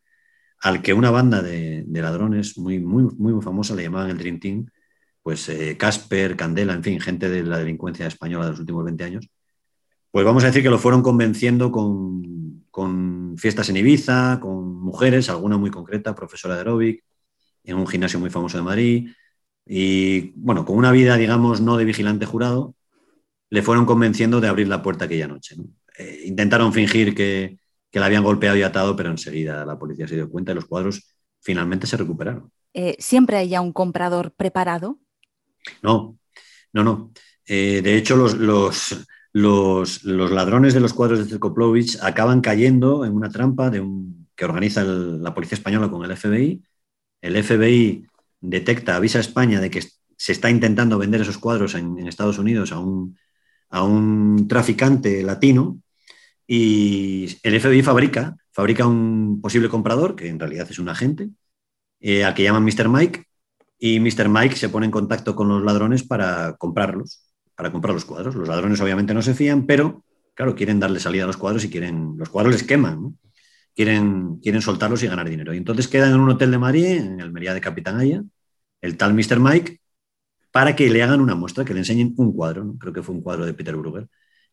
[0.62, 4.68] al que una banda de, ladrones muy, muy, muy famosa le llamaban el Dream
[5.22, 9.04] pues eh, Casper, Candela, en fin, gente de la delincuencia española de los últimos 20
[9.04, 9.30] años,
[10.12, 12.45] pues vamos a decir que lo fueron convenciendo con,
[13.38, 17.04] fiestas en Ibiza, con mujeres, alguna muy concreta, profesora de aeróbic,
[17.64, 19.10] en un gimnasio muy famoso de Madrid,
[19.66, 22.76] y bueno, con una vida, digamos, no de vigilante jurado,
[23.50, 25.56] le fueron convenciendo de abrir la puerta aquella noche.
[25.98, 27.58] Eh, intentaron fingir que,
[27.90, 30.66] que la habían golpeado y atado, pero enseguida la policía se dio cuenta y los
[30.66, 32.52] cuadros finalmente se recuperaron.
[32.74, 35.00] Eh, ¿Siempre hay ya un comprador preparado?
[35.82, 36.18] No,
[36.74, 37.12] no, no.
[37.46, 43.30] Eh, de hecho, los, los, ladrones de los cuadros de Zerkoplovich acaban cayendo en una
[43.30, 46.64] trampa que organiza la policía española con el FBI.
[47.22, 48.06] El FBI
[48.40, 49.82] detecta, avisa a España de que
[50.18, 53.18] se está intentando vender esos cuadros en, Estados Unidos a un,
[53.70, 55.82] a un traficante latino
[56.48, 61.30] y el FBI fabrica, fabrica un posible comprador, que en realidad es un agente,
[62.00, 62.88] eh, al que llaman Mr.
[62.88, 63.26] Mike,
[63.78, 64.30] y Mr.
[64.30, 67.25] Mike se pone en contacto con los ladrones para comprarlos,
[67.56, 68.36] para comprar los cuadros.
[68.36, 71.70] Los ladrones obviamente no se fían, pero claro, quieren darle salida a los cuadros y
[71.70, 73.18] quieren, los cuadros les queman,
[73.76, 75.54] quieren, quieren soltarlos y ganar dinero.
[75.54, 78.24] Y entonces quedan en un hotel de Madrid, en el Mería de Capitanaya,
[78.82, 79.40] el tal Mr.
[79.40, 79.80] Mike,
[80.52, 83.22] para que le hagan una muestra, que le enseñen un cuadro, creo que fue un
[83.22, 84.08] cuadro de Peter Bruegel,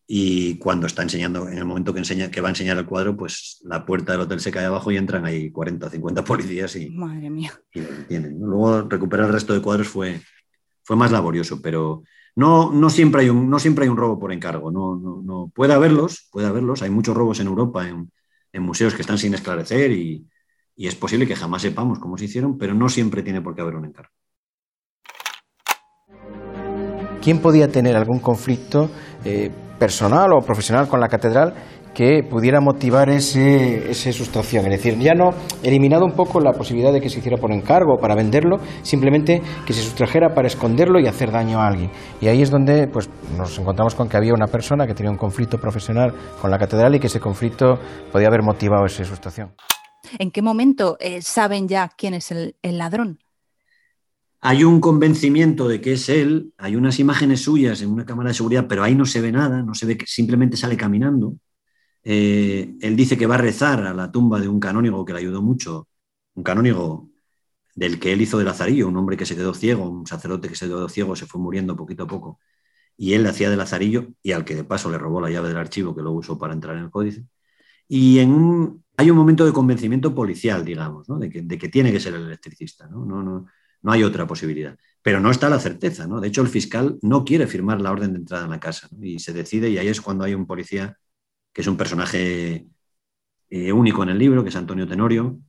[0.05, 3.15] y cuando está enseñando, en el momento que, enseña, que va a enseñar el cuadro,
[3.15, 6.75] pues la puerta del hotel se cae abajo y entran ahí 40 o 50 policías
[6.75, 7.53] y, Madre mía.
[7.71, 8.37] y lo detienen.
[8.37, 10.19] Luego recuperar el resto de cuadros fue,
[10.83, 12.03] fue más laborioso, pero
[12.35, 14.71] no, no, siempre hay un, no siempre hay un robo por encargo.
[14.71, 15.51] No, no.
[15.53, 16.81] Puede haberlos, puede haberlos.
[16.81, 18.11] Hay muchos robos en Europa, en,
[18.51, 20.27] en museos que están sin esclarecer y,
[20.75, 23.61] y es posible que jamás sepamos cómo se hicieron, pero no siempre tiene por qué
[23.61, 24.11] haber un encargo.
[27.21, 28.89] ¿Quién podía tener algún conflicto
[29.23, 31.53] eh, personal o profesional con la catedral
[31.93, 34.65] que pudiera motivar ese, esa sustracción.
[34.65, 37.95] Es decir, ya no eliminado un poco la posibilidad de que se hiciera por encargo
[37.95, 41.91] o para venderlo, simplemente que se sustrajera para esconderlo y hacer daño a alguien.
[42.19, 45.17] Y ahí es donde pues, nos encontramos con que había una persona que tenía un
[45.17, 47.79] conflicto profesional con la catedral y que ese conflicto
[48.11, 49.53] podía haber motivado esa sustracción.
[50.19, 53.19] ¿En qué momento eh, saben ya quién es el, el ladrón?
[54.41, 58.33] Hay un convencimiento de que es él, hay unas imágenes suyas en una cámara de
[58.33, 61.37] seguridad, pero ahí no se ve nada, no se ve que simplemente sale caminando.
[62.03, 65.19] Eh, él dice que va a rezar a la tumba de un canónigo que le
[65.19, 65.87] ayudó mucho,
[66.35, 67.09] un canónigo
[67.75, 70.55] del que él hizo de Lazarillo, un hombre que se quedó ciego, un sacerdote que
[70.55, 72.39] se quedó ciego, se fue muriendo poquito a poco,
[72.97, 75.57] y él hacía de Lazarillo y al que de paso le robó la llave del
[75.57, 77.25] archivo que lo usó para entrar en el códice.
[77.87, 82.87] Y hay un momento de convencimiento policial, digamos, de, que, tiene que ser el electricista.
[82.87, 83.45] ¿no?
[83.83, 84.77] Hay otra posibilidad.
[85.01, 86.21] Pero no está la certeza, ¿no?
[86.21, 89.19] De hecho, el fiscal no quiere firmar la orden de entrada en la casa y
[89.19, 90.97] se decide, y ahí es cuando hay un policía
[91.53, 92.67] que es un personaje
[93.49, 95.39] eh, único en el libro, que es Antonio Tenorio,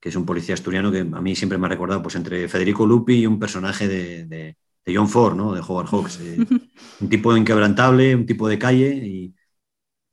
[0.00, 2.86] que es un policía asturiano que a mí siempre me ha recordado pues, entre Federico
[2.86, 5.52] Lupi y un personaje de, de, de John Ford, ¿no?
[5.52, 6.20] de Howard Hawks.
[6.20, 6.38] Eh,
[7.00, 9.34] un tipo inquebrantable, un tipo de calle, y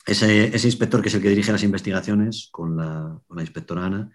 [0.05, 3.86] ese, ese, inspector que es el que dirige las investigaciones con la, con la inspectora
[3.86, 4.12] Ana,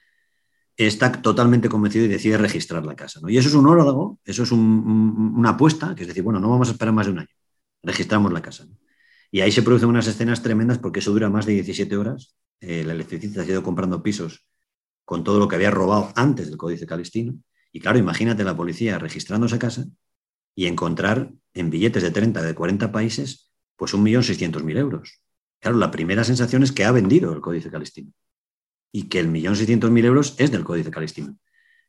[0.77, 3.21] está totalmente convencido y decide registrar la casa.
[3.21, 3.29] ¿no?
[3.29, 6.41] Y eso es un órago, eso es un, un, una apuesta, que es decir, bueno,
[6.41, 7.29] no vamos a esperar más de un año,
[7.83, 8.65] registramos la casa.
[8.65, 8.77] ¿no?
[9.31, 12.37] Y ahí se producen unas escenas tremendas porque eso dura más de 17 horas.
[12.61, 14.47] Eh, el electricista ha ido comprando pisos
[15.05, 17.35] con todo lo que había robado antes del Códice Calistino.
[17.73, 19.85] Y claro, imagínate la policía registrando esa casa
[20.55, 25.21] y encontrar en billetes de 30, de 40 países, pues 1.600.000 euros.
[25.61, 28.13] Claro, la primera sensación es que ha vendido el Códice Calistino
[28.93, 31.37] y que el millón seiscientos mil euros es del Códice Calistino.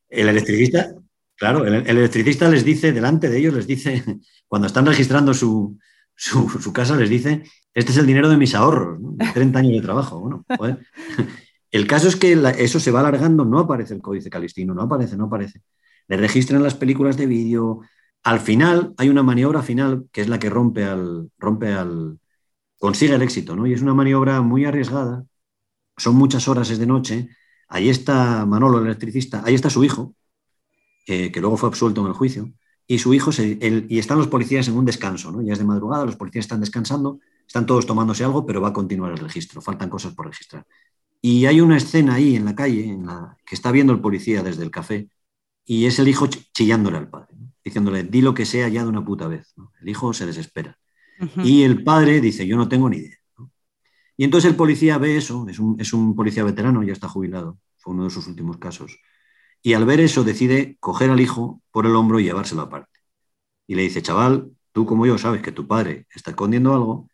[0.09, 0.93] El electricista,
[1.35, 4.03] claro, el, el, electricista les dice, delante de ellos, les dice,
[4.47, 5.79] cuando están registrando su,
[6.21, 9.11] su, casa, les dice, este es el dinero de mis ahorros, ¿no?
[9.13, 10.43] de 30 años de trabajo.
[10.57, 10.77] Bueno.
[11.71, 15.15] El caso es que eso se va alargando, no aparece el Códice Calistino, no aparece,
[15.15, 15.61] no aparece.
[16.09, 17.79] Le registran las películas de vídeo.
[18.23, 22.19] Al final hay una maniobra final que es la que rompe al, rompe al,
[22.77, 23.65] consigue el éxito, ¿no?
[23.67, 25.23] Y es una maniobra muy arriesgada,
[25.95, 27.29] son muchas horas, es de noche.
[27.69, 30.13] Ahí está Manolo, el electricista, ahí está su hijo,
[31.07, 32.51] eh, que luego fue absuelto en el juicio,
[32.91, 35.41] y su hijo, se, el, y están los policías en un descanso, ¿no?
[35.41, 38.73] ya es de madrugada, los policías están descansando, están todos tomándose algo, pero va a
[38.73, 40.65] continuar el registro, faltan cosas por registrar.
[41.21, 44.43] Y hay una escena ahí en la calle en la, que está viendo el policía
[44.43, 45.07] desde el café,
[45.63, 47.53] y es el hijo chillándole al padre, ¿no?
[47.63, 49.53] diciéndole, di lo que sea ya de una puta vez.
[49.55, 49.71] ¿no?
[49.79, 50.77] El hijo se desespera.
[51.21, 51.45] Uh -huh.
[51.45, 53.17] Y el padre dice, yo no tengo ni idea.
[54.17, 57.57] Y entonces el policía ve eso, es un, es un, policía veterano, ya está jubilado,
[57.77, 58.99] fue uno de sus últimos casos.
[59.61, 62.99] Y al ver eso decide coger al hijo por el hombro y llevárselo aparte.
[63.67, 67.09] Y le dice, chaval, tú como yo sabes que tu padre está escondiendo algo,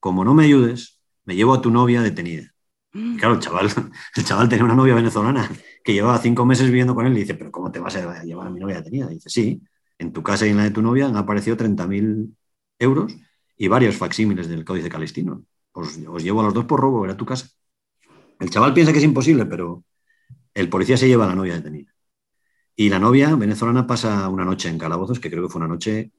[0.00, 2.52] como no me ayudes, me llevo a tu novia detenida.
[2.92, 3.68] Y claro, el chaval,
[4.16, 5.50] el chaval tenía una novia venezolana
[5.84, 8.46] que llevaba cinco meses viviendo con él y dice, pero ¿cómo te vas a llevar
[8.46, 9.10] a mi novia detenida?
[9.10, 9.62] Y dice, sí,
[9.98, 12.36] en tu casa y en la de tu novia han aparecido 30.000
[12.78, 13.14] euros
[13.56, 17.24] y varios facsímiles del Códice Calistino os, llevo a los dos por robo, era tu
[17.24, 17.48] casa.
[18.38, 19.84] El chaval piensa que es imposible, pero
[20.54, 21.91] el policía se lleva a la novia detenida.
[22.76, 26.12] Y la novia venezolana pasa una noche en calabozos, que creo que fue una noche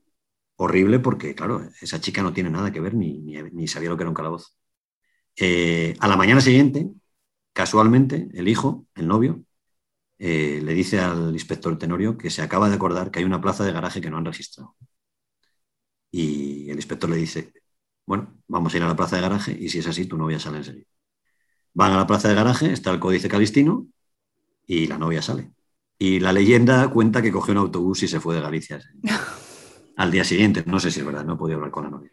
[0.57, 4.09] horrible porque, claro, esa chica no tiene nada que ver ni, sabía lo que era
[4.09, 4.49] un calabozo.
[5.37, 6.89] Eh, a la mañana siguiente,
[7.53, 9.43] casualmente, el hijo, el novio,
[10.19, 13.65] eh, le dice al inspector Tenorio que se acaba de acordar que hay una plaza
[13.65, 14.75] de garaje que no han registrado.
[16.11, 17.53] Y el inspector le dice,
[18.05, 20.39] bueno, vamos a ir a la plaza de garaje y si es así, tu novia
[20.39, 20.87] sale enseguida.
[21.73, 23.87] Van a la plaza de garaje, está el códice calistino
[24.67, 25.51] y la novia sale.
[26.03, 28.81] Y la leyenda cuenta que cogió un autobús y se fue de Galicia.
[29.95, 30.61] al día siguiente.
[30.65, 32.11] No sé si es verdad, no he podido hablar con la novia.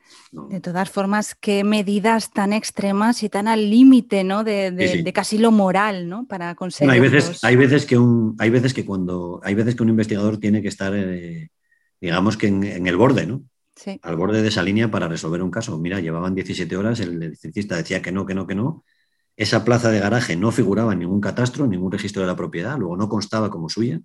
[0.48, 4.44] De todas formas, qué medidas tan extremas y tan al límite, ¿no?
[4.44, 6.24] De, casi lo moral, ¿no?
[6.28, 6.92] Para conseguir.
[6.92, 10.38] hay veces, hay veces que un, hay veces que cuando, hay veces que un investigador
[10.38, 11.50] tiene que estar, eh,
[12.00, 13.42] digamos que en, el borde, ¿no?
[13.74, 13.98] Sí.
[14.02, 15.76] Al borde de esa línea para resolver un caso.
[15.80, 18.84] Mira, llevaban 17 horas, el electricista decía que no, que no, que no.
[19.40, 22.78] Esa plaza de garaje no figuraba en ningún catastro, en ningún registro de la propiedad,
[22.78, 24.00] luego no constaba como suya.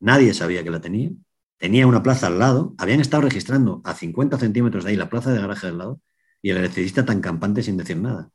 [0.00, 1.10] Nadie sabía que la tenía
[1.58, 5.32] tenía una plaza al lado, habían estado registrando a 50 centímetros de ahí la plaza
[5.32, 6.00] de garaje del lado
[6.42, 8.30] y el electricista tan campante sin decir nada.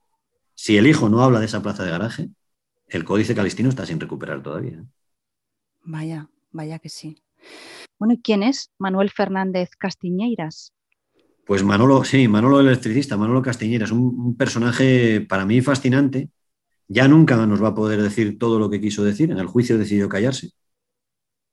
[0.56, 2.30] Si el hijo no habla de esa plaza de garaje,
[2.88, 4.84] el códice calistino está sin recuperar todavía.
[5.84, 7.22] Vaya, vaya que sí.
[8.00, 10.74] Bueno, ¿quién es Manuel Fernández Castiñeiras?
[11.46, 16.30] Pues Manolo, sí, Manolo el electricista, Manolo Castiñeiras, un, un personaje para mí fascinante.
[16.88, 19.32] Ya nunca nos va a poder decir todo lo que quiso decir.
[19.32, 20.52] En el juicio decidió callarse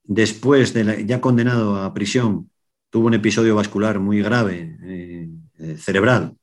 [0.08, 2.50] Después, de ya condenado a prisión,
[2.90, 6.34] tuvo un episodio vascular muy grave, eh, eh, cerebral,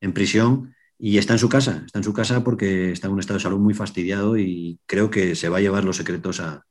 [0.00, 1.84] en prisión, y está en su casa.
[1.86, 5.08] Está en su casa porque está en un estado de salud muy fastidiado y creo
[5.10, 6.64] que se va a llevar los secretos a,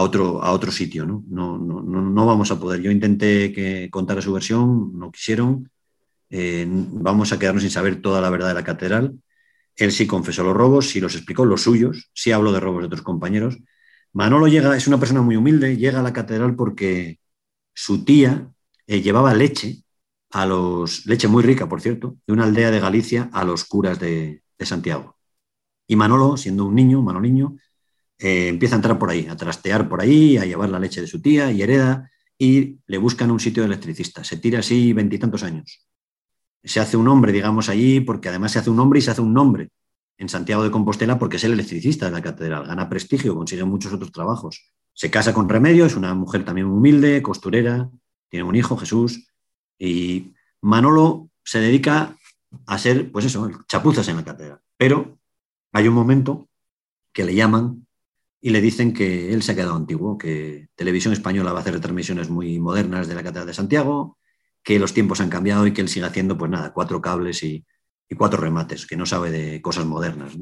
[0.00, 1.04] otro, a otro sitio.
[1.04, 1.24] ¿no?
[1.28, 2.80] No, no, vamos a poder.
[2.80, 5.70] Yo intenté que contara su versión, no quisieron.
[6.30, 9.18] Eh, vamos a quedarnos sin saber toda la verdad de la catedral.
[9.76, 12.86] Él sí confesó los robos, sí los explicó, los suyos, sí habló de robos de
[12.86, 13.58] otros compañeros,
[14.12, 17.18] Manolo llega, es una persona muy humilde, llega a la catedral porque
[17.74, 18.50] su tía
[18.86, 19.84] eh, llevaba leche
[20.30, 23.98] a los, leche muy rica, por cierto, de una aldea de Galicia a los curas
[23.98, 25.16] de, Santiago.
[25.88, 27.56] Y Manolo, siendo un niño, Manoliño,
[28.22, 31.06] eh, empieza a entrar por ahí, a trastear por ahí, a llevar la leche de
[31.06, 32.08] su tía y hereda,
[32.38, 34.24] y le buscan un sitio de electricista.
[34.24, 35.86] Se tira así veintitantos años.
[36.64, 39.20] Se hace un hombre, digamos, allí, porque además se hace un hombre y se hace
[39.20, 39.70] un nombre
[40.18, 43.92] en Santiago de Compostela porque es el electricista de la catedral, gana prestigio, consigue muchos
[43.92, 44.72] otros trabajos.
[44.92, 47.90] Se casa con Remedio, es una mujer también humilde, costurera,
[48.28, 49.28] tiene un hijo, Jesús,
[49.78, 52.16] y Manolo se dedica
[52.66, 54.60] a ser, pues eso, chapuzas en la catedral.
[54.76, 55.18] Pero
[55.72, 56.48] hay un momento
[57.12, 57.81] que le llaman
[58.44, 61.74] y le dicen que él se ha quedado antiguo, que Televisión Española va a hacer
[61.74, 64.18] retransmisiones muy modernas de la Catedral de Santiago,
[64.64, 67.64] que los tiempos han cambiado y que él sigue haciendo, pues nada, cuatro cables y,
[68.18, 70.36] cuatro remates, que no sabe de cosas modernas.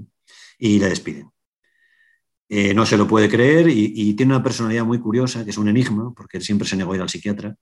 [0.58, 1.30] Y le despiden.
[2.48, 5.68] Eh, no se lo puede creer y, tiene una personalidad muy curiosa, que es un
[5.68, 7.54] enigma, porque él siempre se negó a ir al psiquiatra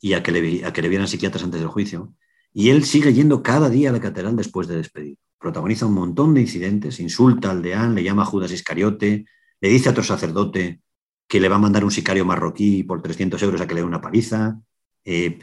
[0.00, 2.14] y a que, le, a que le vieran psiquiatras antes del juicio.
[2.54, 5.18] Y él sigue yendo cada día a la catedral después de despedir.
[5.38, 9.26] Protagoniza un montón de incidentes, insulta al deán, le llama Judas Iscariote,
[9.60, 10.80] le dice a otro sacerdote
[11.28, 13.86] que le va a mandar un sicario marroquí por 300 euros a que le dé
[13.86, 14.60] una paliza.
[15.04, 15.38] Eh,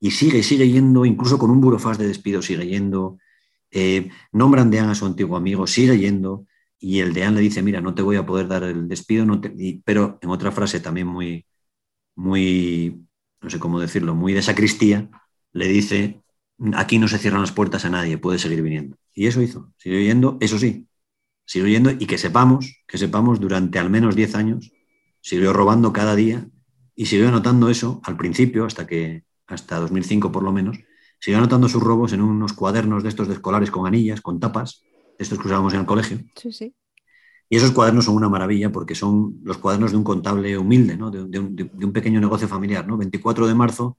[0.00, 3.18] y sigue, sigue yendo, incluso con un burofax de despido sigue yendo.
[3.70, 6.46] Eh, nombran Deán a su antiguo amigo, sigue yendo.
[6.78, 9.40] Y el Deán le dice, mira, no te voy a poder dar el despido, no
[9.84, 11.44] pero en otra frase también muy,
[12.14, 13.04] muy,
[13.40, 15.10] no sé cómo decirlo, muy de sacristía,
[15.52, 16.22] le dice,
[16.74, 18.96] aquí no se cierran las puertas a nadie, puede seguir viniendo.
[19.14, 20.88] Y eso hizo, sigue yendo, eso sí,
[21.48, 24.70] sigue yendo y que sepamos, que sepamos, durante al menos 10 años,
[25.22, 26.46] siguió robando cada día
[26.94, 30.78] y siguió notando eso al principio, hasta que hasta 2005 por lo menos,
[31.18, 34.82] siguió anotando sus robos en unos cuadernos de estos de escolares con anillas, con tapas,
[35.18, 36.18] estos que usábamos en el colegio.
[36.36, 36.74] Sí, sí.
[37.48, 41.10] Y esos cuadernos son una maravilla porque son los cuadernos de un contable humilde, ¿no?
[41.10, 42.86] de, un, pequeño negocio familiar.
[42.86, 42.98] ¿no?
[42.98, 43.96] 24 de marzo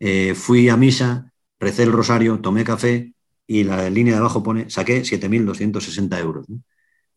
[0.00, 3.12] eh, fui a misa, recé el rosario, tomé café
[3.46, 6.46] y la línea de abajo pone, saqué 7.260 euros.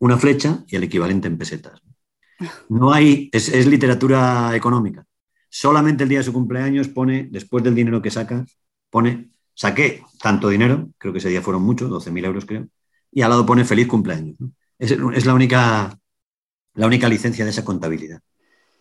[0.01, 1.81] Una flecha y el equivalente en pesetas.
[2.69, 5.05] No hay, es literatura económica.
[5.47, 8.45] Solamente el día de su cumpleaños pone, después del dinero que saca,
[8.89, 12.67] pone, saqué tanto dinero, creo que ese día fueron muchos, 12.000 euros creo,
[13.11, 14.37] y al lado pone feliz cumpleaños.
[14.79, 15.99] Es, la, única,
[16.73, 18.21] la única licencia de esa contabilidad.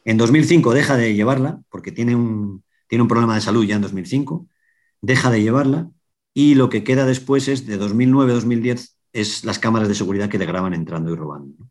[0.05, 3.83] En 2005 deja de llevarla, porque tiene un, tiene un problema de salud ya en
[3.83, 4.47] 2005,
[5.03, 5.91] deja de llevarla
[6.33, 10.47] y lo que queda después es de 2009-2010 es las cámaras de seguridad que le
[10.47, 11.69] graban entrando y robando.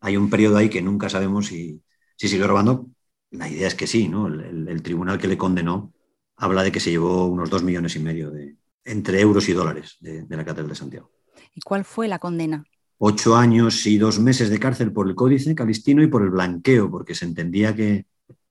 [0.00, 1.82] Hay un periodo ahí que nunca sabemos si,
[2.16, 2.88] si sigue robando,
[3.30, 4.28] la idea es que sí, ¿no?
[4.28, 5.92] El, tribunal que le condenó
[6.36, 9.96] habla de que se llevó unos dos millones y medio de, entre euros y dólares
[10.00, 11.10] de, la Catedral de Santiago.
[11.54, 12.64] ¿Y cuál fue la condena?
[12.98, 16.90] Ocho años y dos meses de cárcel por el Códice Calistino y por el blanqueo,
[16.90, 18.06] porque se entendía que,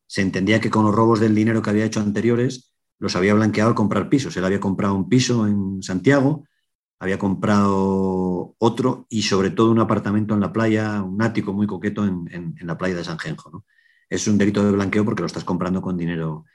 [0.07, 3.69] se entendía que con los robos del dinero que había hecho anteriores los había blanqueado
[3.69, 4.35] al comprar pisos.
[4.37, 6.45] Él había comprado un piso en Santiago,
[7.05, 12.05] había comprado otro y sobre todo un apartamento en la playa, un ático muy coqueto
[12.05, 13.65] en, la playa de San Genjo.
[14.09, 16.45] Es un delito de blanqueo porque lo estás comprando con dinero,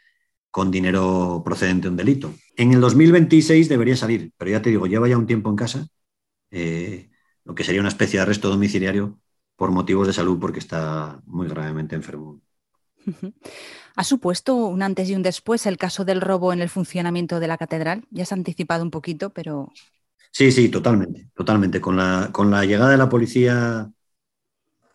[0.51, 2.35] con dinero procedente de un delito.
[2.57, 5.87] En el 2026 debería salir, pero ya te digo, lleva ya un tiempo en casa,
[6.51, 7.11] eh,
[7.45, 9.19] lo que sería una especie de arresto domiciliario
[9.57, 12.41] por motivos de salud porque está muy gravemente enfermo.
[13.97, 17.49] ¿Ha supuesto un antes y un después el caso del robo en el funcionamiento de
[17.49, 18.05] la catedral?
[18.11, 19.73] Ya se ha anticipado un poquito, pero...
[20.33, 21.81] Sí, sí, totalmente, totalmente.
[21.81, 23.91] Con la, con la llegada de la policía,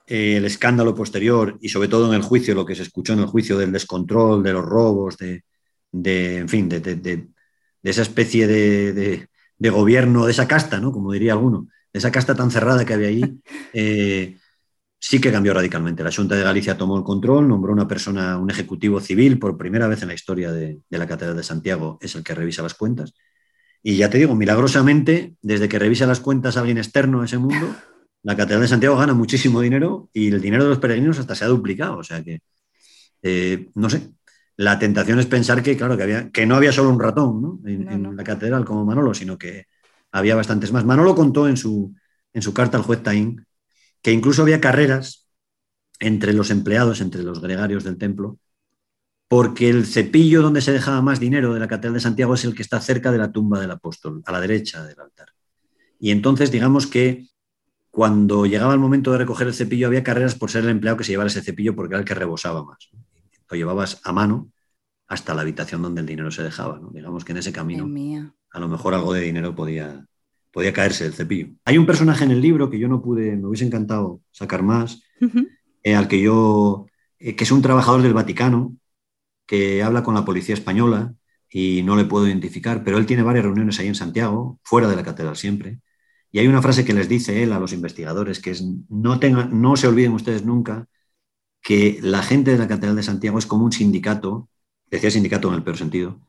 [0.08, 3.20] eh, el escándalo posterior y sobre todo en el juicio, lo que se escuchó en
[3.20, 5.44] el juicio del descontrol, de los robos, de,
[5.92, 7.28] en fin, de,
[7.84, 9.28] esa especie de,
[9.72, 10.92] gobierno, de esa casta, ¿no?
[10.92, 13.42] Como diría alguno, de esa casta tan cerrada que había ahí,
[13.74, 14.38] eh,
[15.00, 16.04] sí que cambió radicalmente.
[16.04, 19.88] La Junta de Galicia tomó el control, nombró una persona, un ejecutivo civil, por primera
[19.88, 23.14] vez en la historia de, la Catedral de Santiago, es el que revisa las cuentas.
[23.88, 27.76] Y ya te digo, milagrosamente, desde que revisa las cuentas alguien externo a ese mundo,
[28.24, 31.46] la Catedral de Santiago gana muchísimo dinero y el dinero de los peregrinos hasta se
[31.46, 31.98] ha duplicado.
[31.98, 32.40] O sea que,
[33.22, 34.10] eh, no sé,
[34.58, 38.16] la tentación es pensar que, claro, que, había, que no había solo un ratón En,
[38.18, 39.68] la catedral como Manolo, sino que
[40.12, 40.84] había bastantes más.
[40.84, 41.94] Manolo contó en su,
[42.34, 43.46] en su carta al juez Taín
[44.02, 45.28] que incluso había carreras
[46.00, 48.40] entre los empleados, entre los gregarios del templo,
[49.36, 52.56] porque el cepillo donde se dejaba más dinero de la Catedral de Santiago es el
[52.56, 55.28] que está cerca de la tumba del apóstol, a la derecha del altar.
[56.00, 57.28] Y entonces, digamos que
[57.92, 61.04] cuando llegaba el momento de recoger el cepillo, había carreras por ser el empleado que
[61.04, 62.90] se llevara ese cepillo porque era el que rebosaba más.
[63.50, 64.52] Lo llevabas a mano
[65.06, 66.80] hasta la habitación donde el dinero se dejaba.
[66.94, 67.90] Digamos que en ese camino
[68.52, 70.08] a lo mejor algo de dinero podía,
[70.54, 71.50] podía caerse el cepillo.
[71.66, 75.04] Hay un personaje en el libro que yo no pude, me hubiese encantado sacar más,
[75.84, 76.86] eh, al que yo,
[77.20, 78.78] eh, que es un trabajador del Vaticano,
[79.46, 81.14] que habla con la policía española
[81.50, 84.96] y no le puedo identificar, pero él tiene varias reuniones ahí en Santiago, fuera de
[84.96, 85.80] la catedral siempre,
[86.32, 89.76] y hay una frase que les dice él a los investigadores, que es, no, no
[89.78, 90.90] se olviden ustedes nunca
[91.62, 94.50] que la gente de la Catedral de Santiago es como un sindicato,
[94.92, 96.20] decía sindicato en el peor sentido,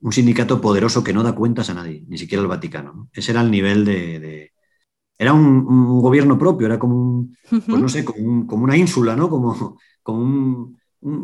[0.00, 3.08] un sindicato poderoso que no da cuentas a nadie, ni siquiera al Vaticano.
[3.12, 4.52] Ese era el nivel de...
[5.18, 9.30] Era un, gobierno propio, era como un, pues no sé, como, una ínsula, ¿no?
[9.30, 10.78] Como, como un,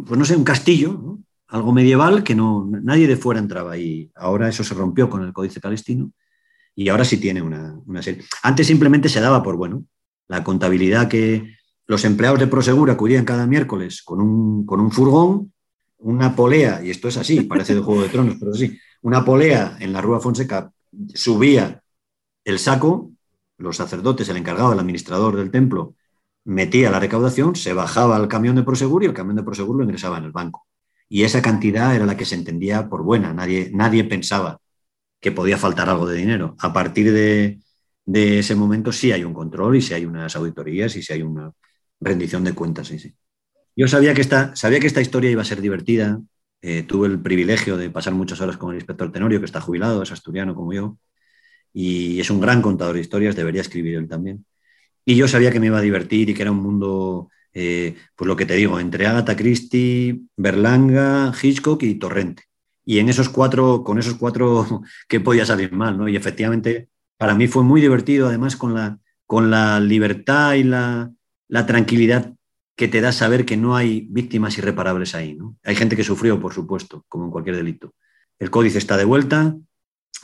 [0.06, 1.18] pues no sé, un castillo,
[1.52, 5.32] algo medieval que no, nadie de fuera entraba y ahora eso se rompió con el
[5.32, 6.10] Códice Palestino
[6.74, 8.24] y ahora sí tiene una, una serie.
[8.42, 9.84] Antes simplemente se daba por bueno
[10.28, 15.52] la contabilidad que los empleados de Prosegur acudían cada miércoles con un, con un furgón
[16.02, 19.76] una polea, y esto es así, parece de Juego de Tronos, pero sí, una polea
[19.80, 20.72] en la Rúa Fonseca
[21.14, 21.82] subía
[22.44, 23.12] el saco,
[23.56, 25.94] los sacerdotes, el encargado, el administrador del templo,
[26.44, 29.84] metía la recaudación, se bajaba al camión de Prosegur y el camión de Prosegur lo
[29.84, 30.66] ingresaba en el banco.
[31.14, 34.60] Y esa cantidad era la que se entendía por buena, nadie, nadie pensaba
[35.20, 36.56] que podía faltar algo de dinero.
[36.60, 37.60] A partir de,
[38.06, 41.22] de ese momento sí hay un control y sí hay unas auditorías y sí hay
[41.22, 41.52] una
[42.00, 43.14] rendición de cuentas, sí, sí.
[43.76, 46.20] Yo sabía que esta, sabía que esta historia iba a ser divertida.
[46.62, 50.02] Eh, tuve el privilegio de pasar muchas horas con el inspector Tenorio, que está jubilado,
[50.02, 50.98] es asturiano como yo,
[51.72, 54.44] y es un gran contador de historias, debería escribir él también.
[55.04, 58.26] Y yo sabía que me iba a divertir y que era un mundo, eh, pues
[58.26, 62.44] lo que te digo, entre Agatha Christie, Berlanga, Hitchcock y Torrente.
[62.84, 65.98] Y en esos cuatro, con esos cuatro, ¿qué podía salir mal?
[65.98, 66.08] ¿no?
[66.08, 71.12] Y efectivamente, para mí fue muy divertido, además con la, con la libertad y la,
[71.48, 72.34] la tranquilidad
[72.76, 75.38] que te da saber que no hay víctimas irreparables ahí.
[75.62, 77.94] Hay gente que sufrió, por supuesto, como en cualquier delito.
[78.38, 79.54] El códice está de vuelta,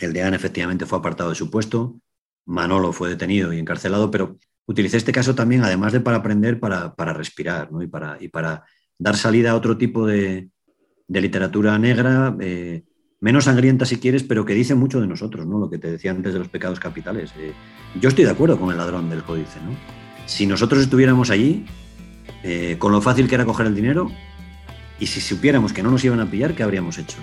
[0.00, 2.00] el de Ana efectivamente fue apartado de su puesto,
[2.46, 4.38] Manolo fue detenido y encarcelado, pero
[4.68, 7.82] utilicé este caso también, además de para aprender, para, respirar ¿no?
[7.82, 8.64] y, para, y para
[8.98, 10.50] dar salida a otro tipo de,
[11.08, 12.84] literatura negra, eh,
[13.20, 15.58] menos sangrienta si quieres, pero que dice mucho de nosotros, ¿no?
[15.58, 17.32] lo que te decía antes de los pecados capitales.
[17.38, 17.52] Eh,
[17.98, 19.58] yo estoy de acuerdo con el ladrón del códice.
[19.64, 19.74] ¿no?
[20.26, 21.64] Si nosotros estuviéramos allí,
[22.42, 24.10] eh, con lo fácil que era coger el dinero
[25.00, 27.16] y si supiéramos que no nos iban a pillar, ¿qué habríamos hecho?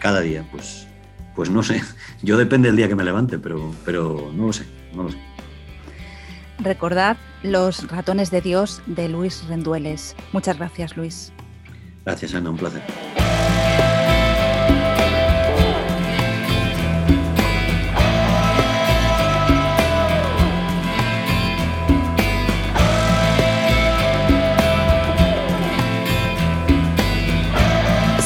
[0.00, 0.88] Cada día, pues,
[1.36, 1.80] pues no sé.
[2.24, 5.18] Yo depende del día que me levante, pero, pero no lo sé, no lo sé.
[6.58, 10.16] Recordad Los ratones de Dios de Luis Rendueles.
[10.32, 11.32] Muchas gracias, Luis.
[12.04, 12.82] Gracias, Ana, un placer.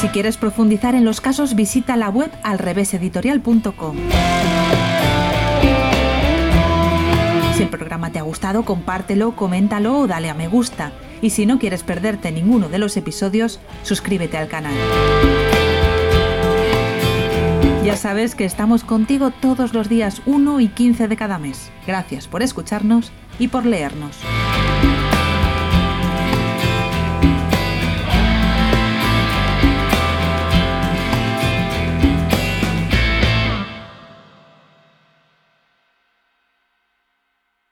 [0.01, 3.97] Si quieres profundizar en los casos, visita la web alreveseditorial.com.
[7.63, 10.91] Si el programa te ha gustado, compártelo, coméntalo o dale a me gusta.
[11.21, 14.75] Y si no quieres perderte ninguno de los episodios, suscríbete al canal.
[17.85, 21.71] Ya sabes que estamos contigo todos los días 1 y 15 de cada mes.
[21.87, 24.19] Gracias por escucharnos y por leernos.